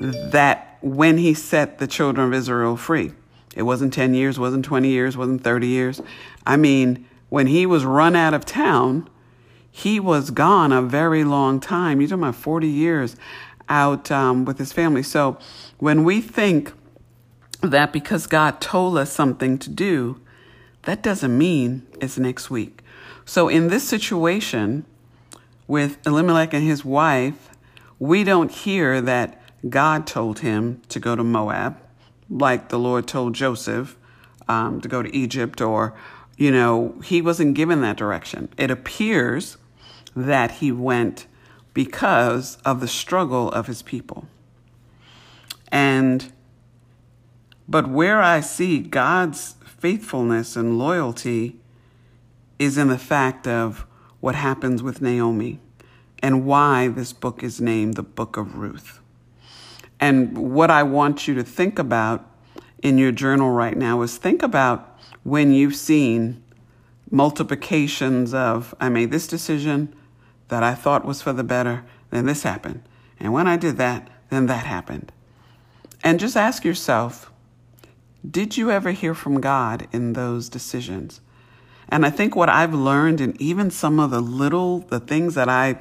[0.00, 3.12] that when he set the children of Israel free.
[3.58, 6.00] It wasn't 10 years, wasn't 20 years, wasn't 30 years.
[6.46, 9.10] I mean, when he was run out of town,
[9.68, 12.00] he was gone a very long time.
[12.00, 13.16] You're talking about 40 years
[13.68, 15.02] out um, with his family.
[15.02, 15.38] So
[15.78, 16.72] when we think
[17.60, 20.20] that because God told us something to do,
[20.82, 22.82] that doesn't mean it's next week.
[23.24, 24.86] So in this situation
[25.66, 27.50] with Elimelech and his wife,
[27.98, 31.76] we don't hear that God told him to go to Moab,
[32.30, 33.96] like the Lord told Joseph
[34.48, 35.94] um, to go to Egypt, or,
[36.36, 38.48] you know, he wasn't given that direction.
[38.56, 39.56] It appears
[40.16, 41.26] that he went
[41.74, 44.26] because of the struggle of his people.
[45.70, 46.32] And,
[47.68, 51.56] but where I see God's faithfulness and loyalty
[52.58, 53.86] is in the fact of
[54.20, 55.60] what happens with Naomi
[56.20, 58.97] and why this book is named the Book of Ruth.
[60.00, 62.24] And what I want you to think about
[62.82, 66.42] in your journal right now is think about when you've seen
[67.10, 69.94] multiplications of, I made this decision,
[70.48, 72.82] that I thought was for the better, then this happened.
[73.18, 75.12] And when I did that, then that happened.
[76.02, 77.30] And just ask yourself,
[78.28, 81.20] did you ever hear from God in those decisions?
[81.88, 85.48] And I think what I've learned, and even some of the little, the things that
[85.48, 85.78] I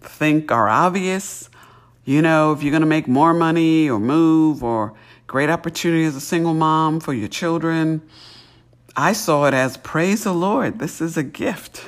[0.00, 1.50] think are obvious,
[2.04, 4.94] you know, if you're going to make more money or move or
[5.26, 8.02] great opportunity as a single mom for your children,
[8.96, 10.78] I saw it as praise the Lord.
[10.78, 11.84] This is a gift.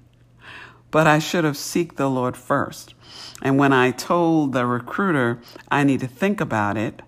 [0.90, 2.94] but I should have seeked the Lord first.
[3.42, 7.02] And when I told the recruiter I need to think about it,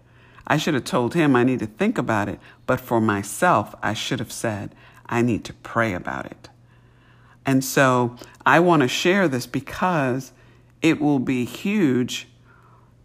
[0.46, 2.40] I should have told him I need to think about it.
[2.66, 4.74] But for myself, I should have said
[5.06, 6.48] I need to pray about it.
[7.46, 10.32] And so I want to share this because
[10.84, 12.28] it will be huge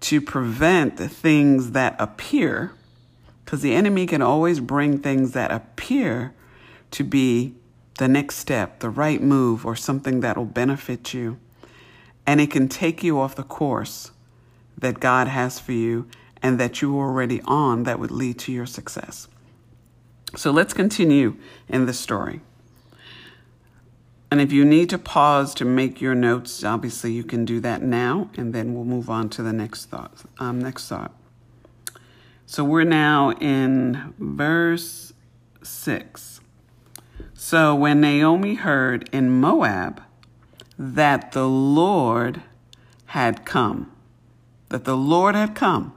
[0.01, 2.73] to prevent the things that appear,
[3.45, 6.33] because the enemy can always bring things that appear
[6.91, 7.55] to be
[7.97, 11.39] the next step, the right move, or something that will benefit you.
[12.27, 14.11] And it can take you off the course
[14.77, 16.05] that God has for you
[16.41, 19.29] and that you were already on that would lead to your success.
[20.35, 21.37] So let's continue
[21.69, 22.41] in the story.
[24.31, 27.81] And if you need to pause to make your notes, obviously you can do that
[27.81, 30.23] now, and then we'll move on to the next thought.
[30.37, 31.13] Um, next thought.
[32.45, 35.13] So we're now in verse
[35.63, 36.41] six.
[37.33, 40.01] So when Naomi heard in Moab
[40.77, 42.43] that the Lord
[43.05, 43.91] had come,
[44.69, 45.93] that the Lord had come,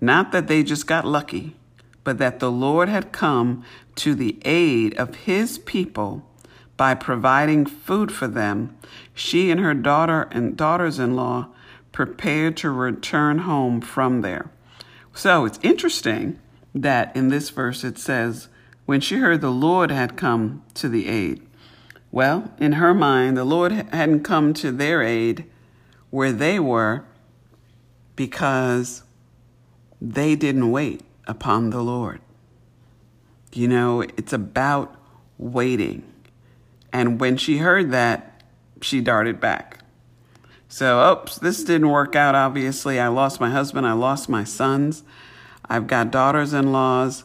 [0.00, 1.54] not that they just got lucky,
[2.02, 3.64] but that the Lord had come
[3.96, 6.28] to the aid of his people
[6.82, 8.76] by providing food for them,
[9.14, 11.46] she and her daughter and daughters-in-law
[11.92, 14.50] prepared to return home from there.
[15.14, 16.40] So it's interesting
[16.74, 18.48] that in this verse it says,
[18.84, 21.46] when she heard the Lord had come to the aid.
[22.10, 25.44] Well, in her mind, the Lord hadn't come to their aid
[26.10, 27.04] where they were
[28.16, 29.04] because
[30.00, 32.20] they didn't wait upon the Lord.
[33.52, 34.96] You know, it's about
[35.38, 36.08] waiting.
[36.92, 38.42] And when she heard that,
[38.80, 39.78] she darted back.
[40.68, 42.98] So, oops, this didn't work out, obviously.
[42.98, 45.02] I lost my husband, I lost my sons,
[45.66, 47.24] I've got daughters in laws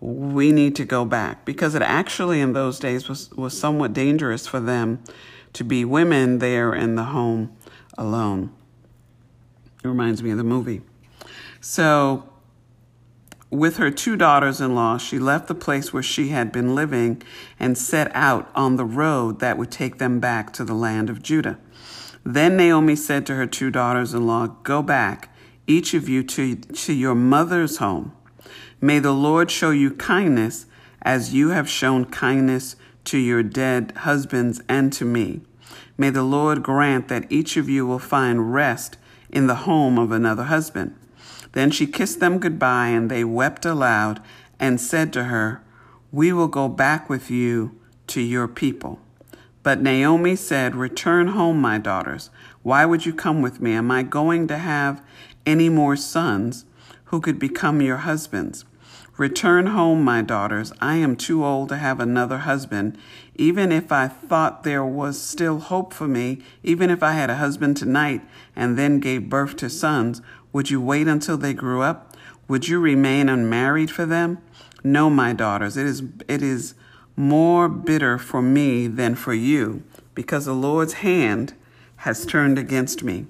[0.00, 4.46] we need to go back because it actually in those days was, was somewhat dangerous
[4.46, 5.02] for them
[5.52, 7.56] to be women there in the home
[7.96, 8.52] alone.
[9.82, 10.82] It reminds me of the movie.
[11.60, 12.28] So
[13.50, 17.22] with her two daughters in law, she left the place where she had been living
[17.58, 21.22] and set out on the road that would take them back to the land of
[21.22, 21.58] Judah.
[22.24, 25.34] Then Naomi said to her two daughters in law, Go back,
[25.66, 28.12] each of you, to, to your mother's home.
[28.80, 30.66] May the Lord show you kindness
[31.00, 35.40] as you have shown kindness to your dead husbands and to me.
[35.96, 38.98] May the Lord grant that each of you will find rest
[39.30, 40.94] in the home of another husband.
[41.58, 44.22] Then she kissed them goodbye, and they wept aloud
[44.60, 45.60] and said to her,
[46.12, 49.00] We will go back with you to your people.
[49.64, 52.30] But Naomi said, Return home, my daughters.
[52.62, 53.72] Why would you come with me?
[53.72, 55.02] Am I going to have
[55.44, 56.64] any more sons
[57.06, 58.64] who could become your husbands?
[59.18, 60.72] Return home, my daughters.
[60.80, 62.96] I am too old to have another husband.
[63.34, 67.34] Even if I thought there was still hope for me, even if I had a
[67.34, 68.20] husband tonight
[68.54, 70.22] and then gave birth to sons,
[70.52, 72.16] would you wait until they grew up?
[72.48, 74.38] Would you remain unmarried for them?
[74.82, 76.74] No, my daughters, it is, it is
[77.16, 79.82] more bitter for me than for you,
[80.14, 81.54] because the Lord's hand
[81.96, 83.26] has turned against me.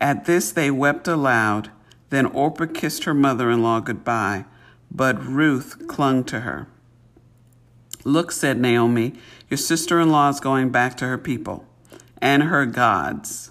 [0.00, 1.70] At this they wept aloud.
[2.10, 4.44] Then Orpah kissed her mother in law goodbye
[4.90, 6.68] but Ruth clung to her.
[8.04, 9.14] Look, said Naomi,
[9.48, 11.66] your sister in law is going back to her people
[12.20, 13.50] and her gods.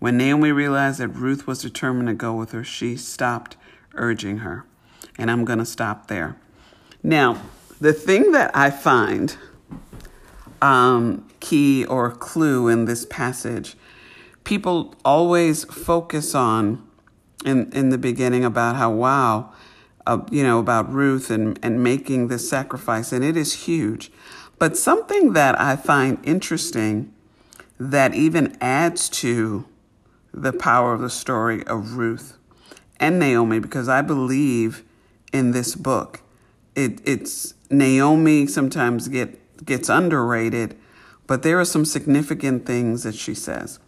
[0.00, 3.56] When Naomi realized that Ruth was determined to go with her, she stopped
[3.94, 4.64] urging her.
[5.18, 6.36] And I'm going to stop there.
[7.02, 7.40] Now,
[7.80, 9.36] the thing that I find
[10.62, 13.76] um, key or clue in this passage,
[14.44, 16.86] people always focus on
[17.44, 19.52] in in the beginning about how wow,
[20.06, 24.10] uh, you know about Ruth and and making this sacrifice, and it is huge.
[24.58, 27.14] But something that I find interesting
[27.78, 29.64] that even adds to
[30.32, 32.36] the power of the story of Ruth
[32.98, 34.84] and Naomi, because I believe
[35.32, 36.20] in this book,
[36.74, 40.76] it, it's Naomi sometimes get gets underrated,
[41.26, 43.78] but there are some significant things that she says.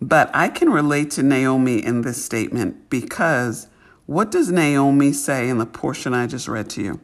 [0.00, 3.68] But I can relate to Naomi in this statement because
[4.06, 7.00] what does Naomi say in the portion I just read to you?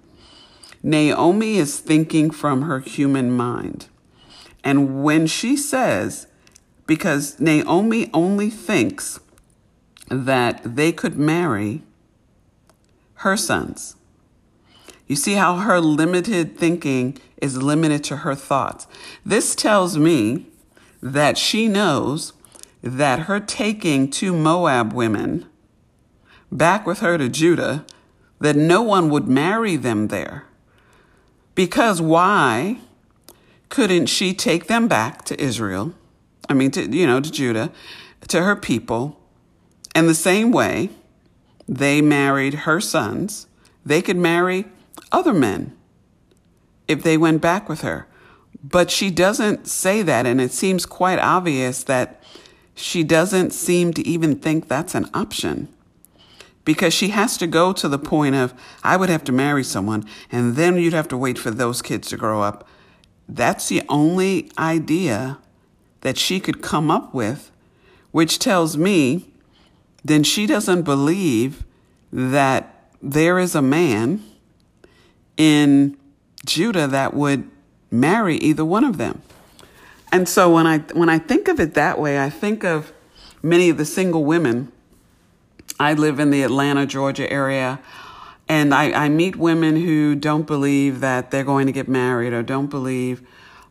[0.83, 3.87] Naomi is thinking from her human mind.
[4.65, 6.27] And when she says,
[6.87, 9.21] because Naomi only thinks
[10.09, 11.83] that they could marry
[13.17, 13.97] her sons.
[15.07, 18.87] You see how her limited thinking is limited to her thoughts.
[19.25, 20.47] This tells me
[21.01, 22.33] that she knows
[22.83, 25.47] that her taking two Moab women
[26.51, 27.85] back with her to Judah,
[28.41, 30.45] that no one would marry them there.
[31.55, 32.79] Because why
[33.69, 35.95] couldn't she take them back to Israel?
[36.49, 37.73] I mean, to, you know, to Judah,
[38.29, 39.21] to her people.
[39.95, 40.91] And the same way
[41.69, 43.47] they married her sons,
[43.85, 44.67] they could marry
[45.11, 45.77] other men
[46.87, 48.07] if they went back with her.
[48.63, 52.21] But she doesn't say that, and it seems quite obvious that
[52.75, 55.69] she doesn't seem to even think that's an option
[56.67, 60.05] because she has to go to the point of, I would have to marry someone
[60.31, 62.69] and then you'd have to wait for those kids to grow up.
[63.29, 65.39] That's the only idea
[66.01, 67.51] that she could come up with,
[68.11, 69.31] which tells me
[70.05, 71.65] then she doesn't believe
[72.13, 74.23] that there is a man
[75.37, 75.97] in
[76.45, 77.51] Judah that would
[77.91, 79.23] marry either one of them.
[80.13, 82.93] And so when I when I think of it that way, I think of
[83.43, 84.73] many of the single women.
[85.79, 87.81] I live in the Atlanta, Georgia area,
[88.49, 92.43] and I, I meet women who don't believe that they're going to get married or
[92.43, 93.27] don't believe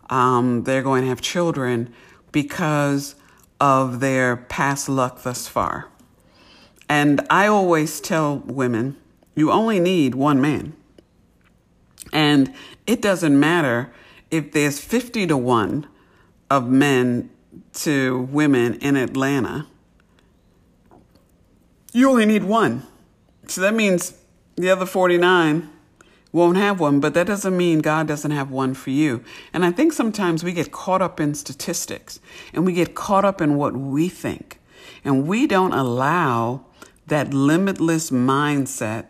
[0.10, 1.94] um, they're going to have children
[2.36, 3.16] because
[3.62, 5.88] of their past luck thus far.
[6.90, 8.98] And I always tell women,
[9.36, 10.74] you only need one man.
[12.12, 12.54] And
[12.86, 13.90] it doesn't matter
[14.32, 15.88] if there's 50 to 1
[16.52, 17.30] of men
[17.76, 19.68] to women in Atlanta,
[21.94, 22.86] you only need one.
[23.48, 24.14] So that means
[24.58, 25.70] the other 49
[26.36, 29.24] won't have one, but that doesn't mean God doesn't have one for you.
[29.54, 32.20] And I think sometimes we get caught up in statistics
[32.54, 34.60] and we get caught up in what we think.
[35.06, 36.66] And we don't allow
[37.08, 39.06] that limitless mindset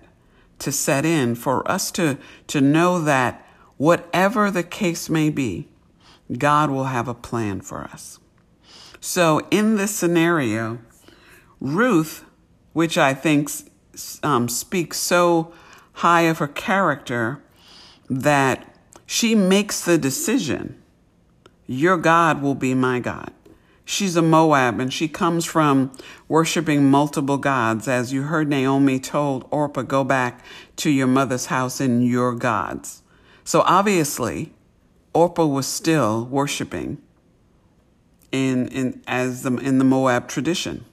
[0.59, 3.43] to set in for us to, to know that
[3.77, 5.67] whatever the case may be,
[6.37, 8.19] God will have a plan for us.
[8.99, 10.77] So in this scenario,
[11.59, 12.23] Ruth,
[12.73, 13.49] which I think
[14.21, 15.53] um, speaks so
[15.95, 17.41] high of her character
[18.09, 18.75] that
[19.05, 20.81] she makes the decision
[21.67, 23.31] your God will be my God.
[23.83, 25.91] She's a Moab and she comes from
[26.27, 27.87] worshiping multiple gods.
[27.87, 30.43] As you heard Naomi told Orpah, go back
[30.77, 33.03] to your mother's house and your gods.
[33.43, 34.53] So obviously,
[35.13, 36.99] Orpah was still worshiping
[38.31, 40.83] in, in, as the, in the Moab tradition.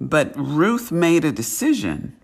[0.00, 2.14] But Ruth made a decision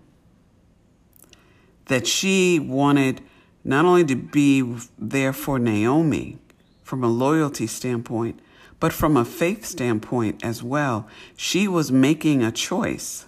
[1.91, 3.20] that she wanted
[3.64, 6.38] not only to be there for Naomi
[6.84, 8.38] from a loyalty standpoint,
[8.78, 11.09] but from a faith standpoint as well.
[11.36, 13.26] She was making a choice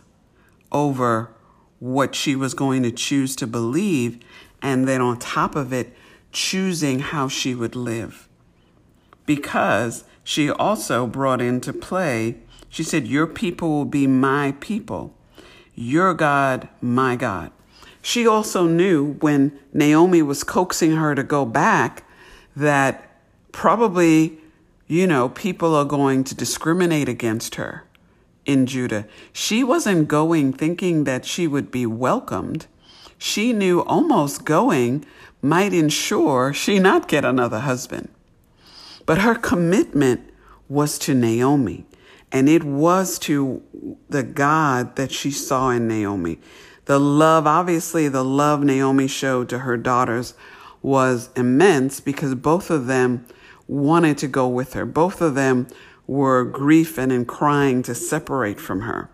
[0.71, 1.33] over
[1.81, 4.21] what she was going to choose to believe,
[4.63, 5.93] and then on top of it,
[6.31, 8.29] choosing how she would live.
[9.27, 12.37] Because she also brought into play,
[12.69, 15.17] she said, Your people will be my people,
[15.75, 17.51] your God, my God.
[18.03, 22.05] She also knew when Naomi was coaxing her to go back
[22.55, 23.09] that
[23.53, 24.39] probably
[24.93, 27.85] you know, people are going to discriminate against her
[28.45, 29.07] in Judah.
[29.33, 32.67] She wasn't going thinking that she would be welcomed.
[33.17, 35.07] She knew almost going
[35.41, 38.11] might ensure she not get another husband.
[39.07, 40.29] But her commitment
[40.69, 41.87] was to Naomi,
[42.31, 43.63] and it was to
[44.11, 46.39] the God that she saw in Naomi.
[46.87, 50.35] The love, obviously, the love Naomi showed to her daughters
[50.83, 53.25] was immense because both of them
[53.69, 54.85] wanted to go with her.
[54.85, 55.69] Both of them
[56.07, 59.09] were grief and in crying to separate from her.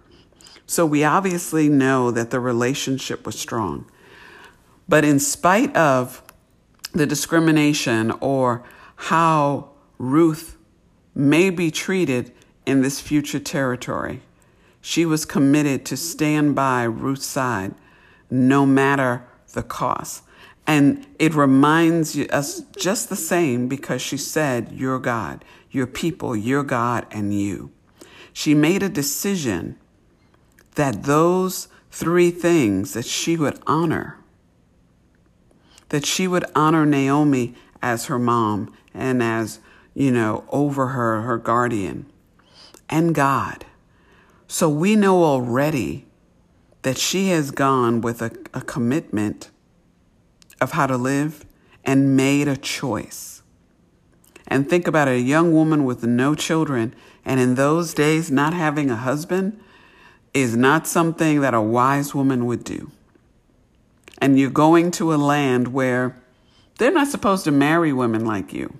[0.66, 3.90] So we obviously know that the relationship was strong.
[4.88, 6.22] But in spite of
[6.92, 8.64] the discrimination or
[8.96, 10.56] how Ruth
[11.14, 12.32] may be treated
[12.64, 14.22] in this future territory,
[14.80, 17.74] she was committed to stand by Ruth's side
[18.30, 20.22] no matter the cost.
[20.66, 26.62] And it reminds us just the same because she said, Your God, your people, your
[26.62, 27.70] God, and you.
[28.32, 29.78] She made a decision
[30.74, 34.18] that those three things that she would honor,
[35.88, 39.60] that she would honor Naomi as her mom and as,
[39.94, 42.06] you know, over her, her guardian,
[42.90, 43.64] and God.
[44.48, 46.06] So we know already
[46.82, 49.50] that she has gone with a, a commitment
[50.58, 51.44] of how to live
[51.84, 53.42] and made a choice.
[54.46, 56.94] And think about it a young woman with no children,
[57.26, 59.60] and in those days, not having a husband
[60.32, 62.90] is not something that a wise woman would do.
[64.16, 66.16] And you're going to a land where
[66.78, 68.78] they're not supposed to marry women like you.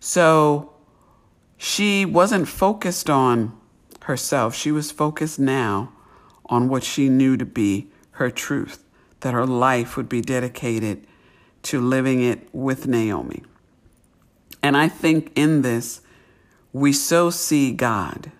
[0.00, 0.72] So
[1.58, 3.59] she wasn't focused on
[4.04, 4.54] herself.
[4.54, 5.92] She was focused now
[6.46, 8.84] on what she knew to be her truth
[9.20, 11.06] that her life would be dedicated
[11.62, 13.42] to living it with Naomi.
[14.62, 16.00] And I think in this,
[16.72, 18.32] we so see God.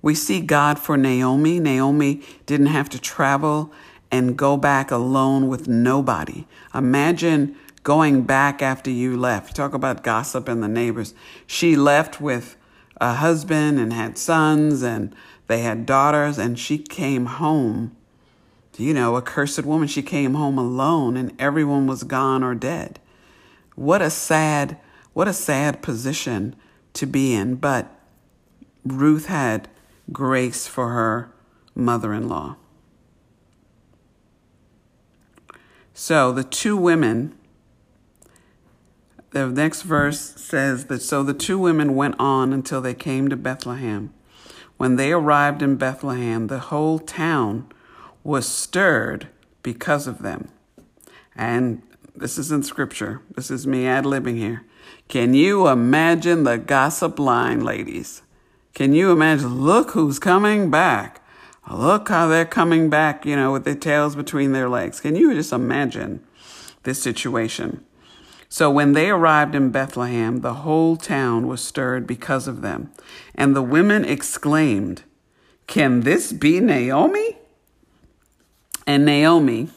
[0.00, 1.60] We see God for Naomi.
[1.60, 3.72] Naomi didn't have to travel
[4.10, 6.46] and go back alone with nobody.
[6.74, 9.54] Imagine going back after you left.
[9.56, 11.14] Talk about gossip and the neighbors.
[11.46, 12.56] She left with
[13.02, 15.14] a husband and had sons and
[15.48, 17.94] they had daughters, and she came home
[18.78, 19.88] you know, a cursed woman.
[19.88, 22.98] She came home alone and everyone was gone or dead.
[23.74, 24.78] What a sad,
[25.12, 26.56] what a sad position
[26.94, 27.56] to be in.
[27.56, 27.90] But
[28.84, 29.68] Ruth had
[30.10, 31.32] grace for her
[31.74, 32.56] mother in law.
[35.94, 37.38] So the two women,
[39.32, 43.36] the next verse says that so the two women went on until they came to
[43.36, 44.12] Bethlehem.
[44.76, 47.66] When they arrived in Bethlehem, the whole town
[48.24, 49.28] was stirred
[49.62, 50.48] because of them.
[51.34, 51.82] And
[52.14, 53.22] this is in scripture.
[53.34, 54.64] This is me ad libbing here.
[55.08, 58.22] Can you imagine the gossip line, ladies?
[58.74, 59.60] Can you imagine?
[59.62, 61.20] Look who's coming back.
[61.70, 65.00] Look how they're coming back, you know, with their tails between their legs.
[65.00, 66.24] Can you just imagine
[66.82, 67.84] this situation?
[68.52, 72.92] So when they arrived in Bethlehem, the whole town was stirred because of them.
[73.34, 75.04] And the women exclaimed,
[75.66, 77.38] Can this be Naomi?
[78.86, 79.70] And Naomi,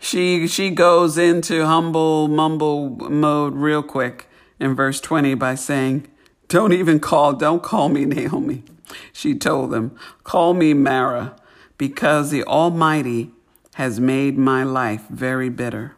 [0.00, 4.28] she she goes into humble mumble mode real quick
[4.58, 6.08] in verse 20 by saying,
[6.48, 8.64] "Don't even call, don't call me Naomi."
[9.12, 9.92] She told them,
[10.24, 11.36] "Call me Mara,
[11.78, 13.30] because the Almighty
[13.74, 15.94] has made my life very bitter.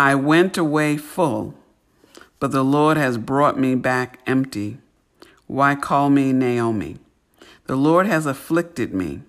[0.00, 1.52] I went away full,
[2.38, 4.78] but the Lord has brought me back empty.
[5.46, 6.96] Why call me Naomi?
[7.66, 9.20] The Lord has afflicted me.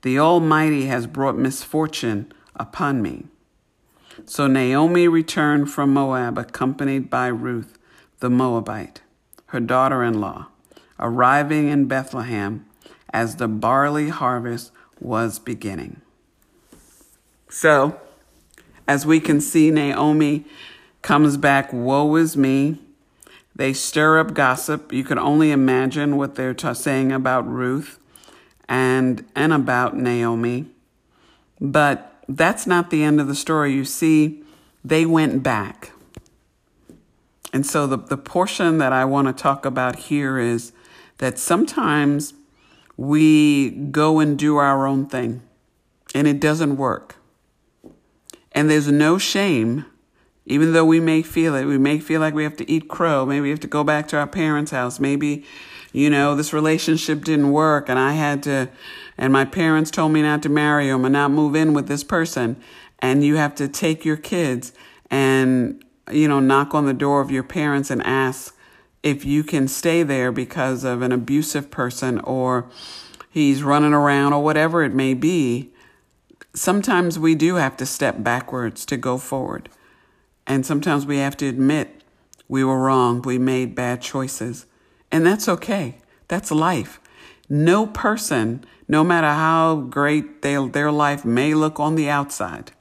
[0.00, 3.26] The Almighty has brought misfortune upon me.
[4.24, 7.76] So Naomi returned from Moab, accompanied by Ruth
[8.20, 9.02] the Moabite,
[9.48, 10.46] her daughter in law,
[10.98, 12.64] arriving in Bethlehem
[13.12, 16.00] as the barley harvest was beginning.
[17.50, 18.00] So,
[18.86, 20.44] as we can see, Naomi
[21.02, 22.78] comes back, woe is me.
[23.56, 24.92] They stir up gossip.
[24.92, 27.98] You can only imagine what they're t- saying about Ruth
[28.68, 30.66] and, and about Naomi.
[31.60, 33.72] But that's not the end of the story.
[33.72, 34.42] You see,
[34.84, 35.92] they went back.
[37.52, 40.72] And so the, the portion that I want to talk about here is
[41.18, 42.34] that sometimes
[42.96, 45.42] we go and do our own thing
[46.14, 47.16] and it doesn't work.
[48.54, 49.84] And there's no shame,
[50.46, 51.64] even though we may feel it.
[51.64, 53.26] We may feel like we have to eat crow.
[53.26, 55.00] Maybe we have to go back to our parents' house.
[55.00, 55.44] Maybe,
[55.92, 58.70] you know, this relationship didn't work and I had to,
[59.18, 62.04] and my parents told me not to marry him and not move in with this
[62.04, 62.56] person.
[63.00, 64.72] And you have to take your kids
[65.10, 68.56] and, you know, knock on the door of your parents and ask
[69.02, 72.70] if you can stay there because of an abusive person or
[73.28, 75.73] he's running around or whatever it may be
[76.54, 79.68] sometimes we do have to step backwards to go forward.
[80.46, 82.02] And sometimes we have to admit
[82.48, 84.66] we were wrong, we made bad choices.
[85.10, 85.98] And that's okay.
[86.28, 87.00] That's life.
[87.48, 92.72] No person, no matter how great they, their life may look on the outside,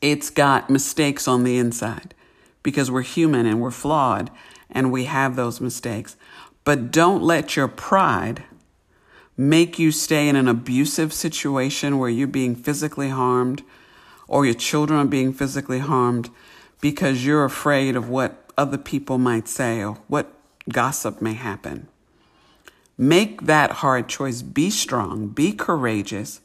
[0.00, 2.14] it's got mistakes on the inside
[2.62, 4.30] because we're human and we're flawed
[4.70, 6.16] and we have those mistakes.
[6.64, 8.44] But don't let your pride
[9.36, 13.62] make you stay in an abusive situation where you're being physically harmed
[14.28, 16.30] or your children are being physically harmed
[16.80, 20.32] because you're afraid of what other people might say or what
[20.68, 21.88] gossip may happen.
[22.96, 24.42] Make that hard choice.
[24.42, 26.40] Be strong, be courageous,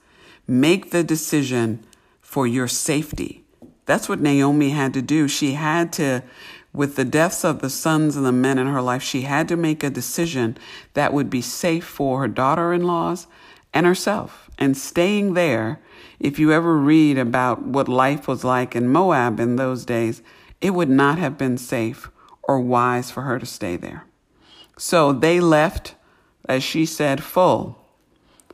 [0.48, 1.86] make the decision
[2.22, 3.44] for your safety.
[3.86, 5.28] That's what Naomi had to do.
[5.28, 6.24] She had to
[6.74, 9.58] with the deaths of the sons and the men in her life, she had to
[9.58, 10.58] make a decision
[10.94, 13.28] that would be safe for her daughter in laws
[13.74, 14.50] and herself.
[14.58, 15.80] And staying there,
[16.20, 20.22] if you ever read about what life was like in Moab in those days,
[20.62, 22.10] it would not have been safe
[22.44, 24.06] or wise for her to stay there.
[24.78, 25.96] So they left,
[26.48, 27.84] as she said, full,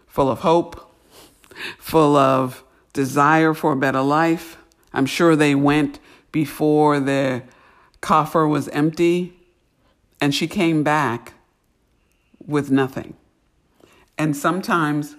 [0.07, 0.91] full of hope,
[1.78, 2.63] full of
[2.93, 4.57] desire for a better life.
[4.93, 5.99] I'm sure they went
[6.32, 7.43] before the
[8.06, 9.34] coffer was empty,
[10.22, 11.34] and she came back
[12.45, 13.16] with nothing.
[14.16, 15.16] And sometimes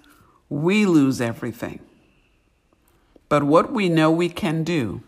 [0.48, 1.80] we lose everything.
[3.28, 5.02] But what we know we can do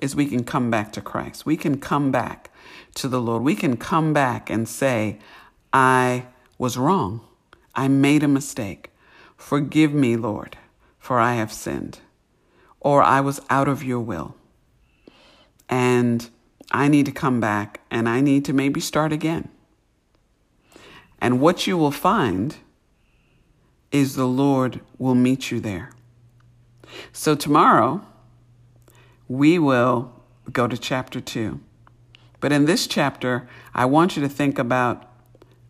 [0.00, 1.44] is we can come back to Christ.
[1.44, 2.52] We can come back
[2.94, 3.42] to the Lord.
[3.42, 5.18] We can come back and say,
[5.72, 6.26] I
[6.58, 7.22] was wrong.
[7.74, 8.90] I made a mistake.
[9.36, 10.56] Forgive me, Lord,
[11.00, 11.98] for I have sinned.
[12.78, 14.36] Or I was out of your will.
[15.68, 16.30] And
[16.72, 19.48] I need to come back and I need to maybe start again.
[21.20, 22.56] And what you will find
[23.92, 25.90] is the Lord will meet you there.
[27.12, 28.04] So tomorrow,
[29.28, 30.12] we will
[30.52, 31.60] go to chapter two.
[32.40, 35.10] But in this chapter, I want you to think about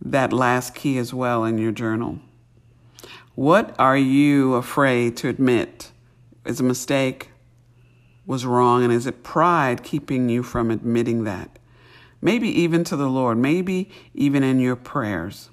[0.01, 2.19] that last key as well in your journal.
[3.35, 5.93] What are you afraid to admit
[6.45, 7.31] is a mistake,
[8.27, 8.83] was wrong?
[8.83, 11.59] And is it pride keeping you from admitting that?
[12.21, 15.51] Maybe even to the Lord, maybe even in your prayers.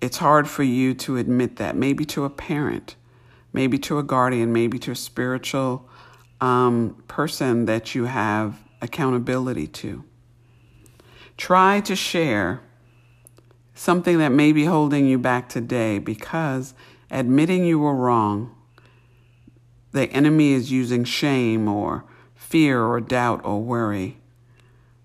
[0.00, 2.96] It's hard for you to admit that, maybe to a parent,
[3.52, 5.88] maybe to a guardian, maybe to a spiritual
[6.40, 10.02] um, person that you have accountability to.
[11.36, 12.62] Try to share
[13.74, 16.74] something that may be holding you back today because
[17.10, 18.54] admitting you were wrong
[19.92, 24.18] the enemy is using shame or fear or doubt or worry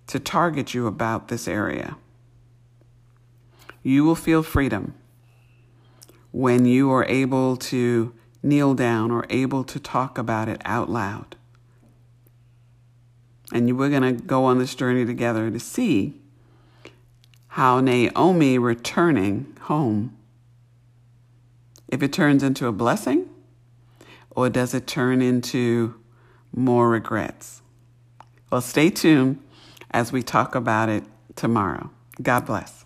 [0.07, 1.97] to target you about this area.
[3.83, 4.95] You will feel freedom
[6.31, 11.35] when you are able to kneel down or able to talk about it out loud.
[13.51, 16.19] And we're going to go on this journey together to see
[17.49, 20.15] how Naomi returning home,
[21.87, 23.29] if it turns into a blessing
[24.37, 25.95] or does it turn into
[26.55, 27.63] more regrets?
[28.51, 29.41] Well, stay tuned
[29.89, 31.03] as we talk about it
[31.35, 31.89] tomorrow.
[32.21, 32.85] God bless.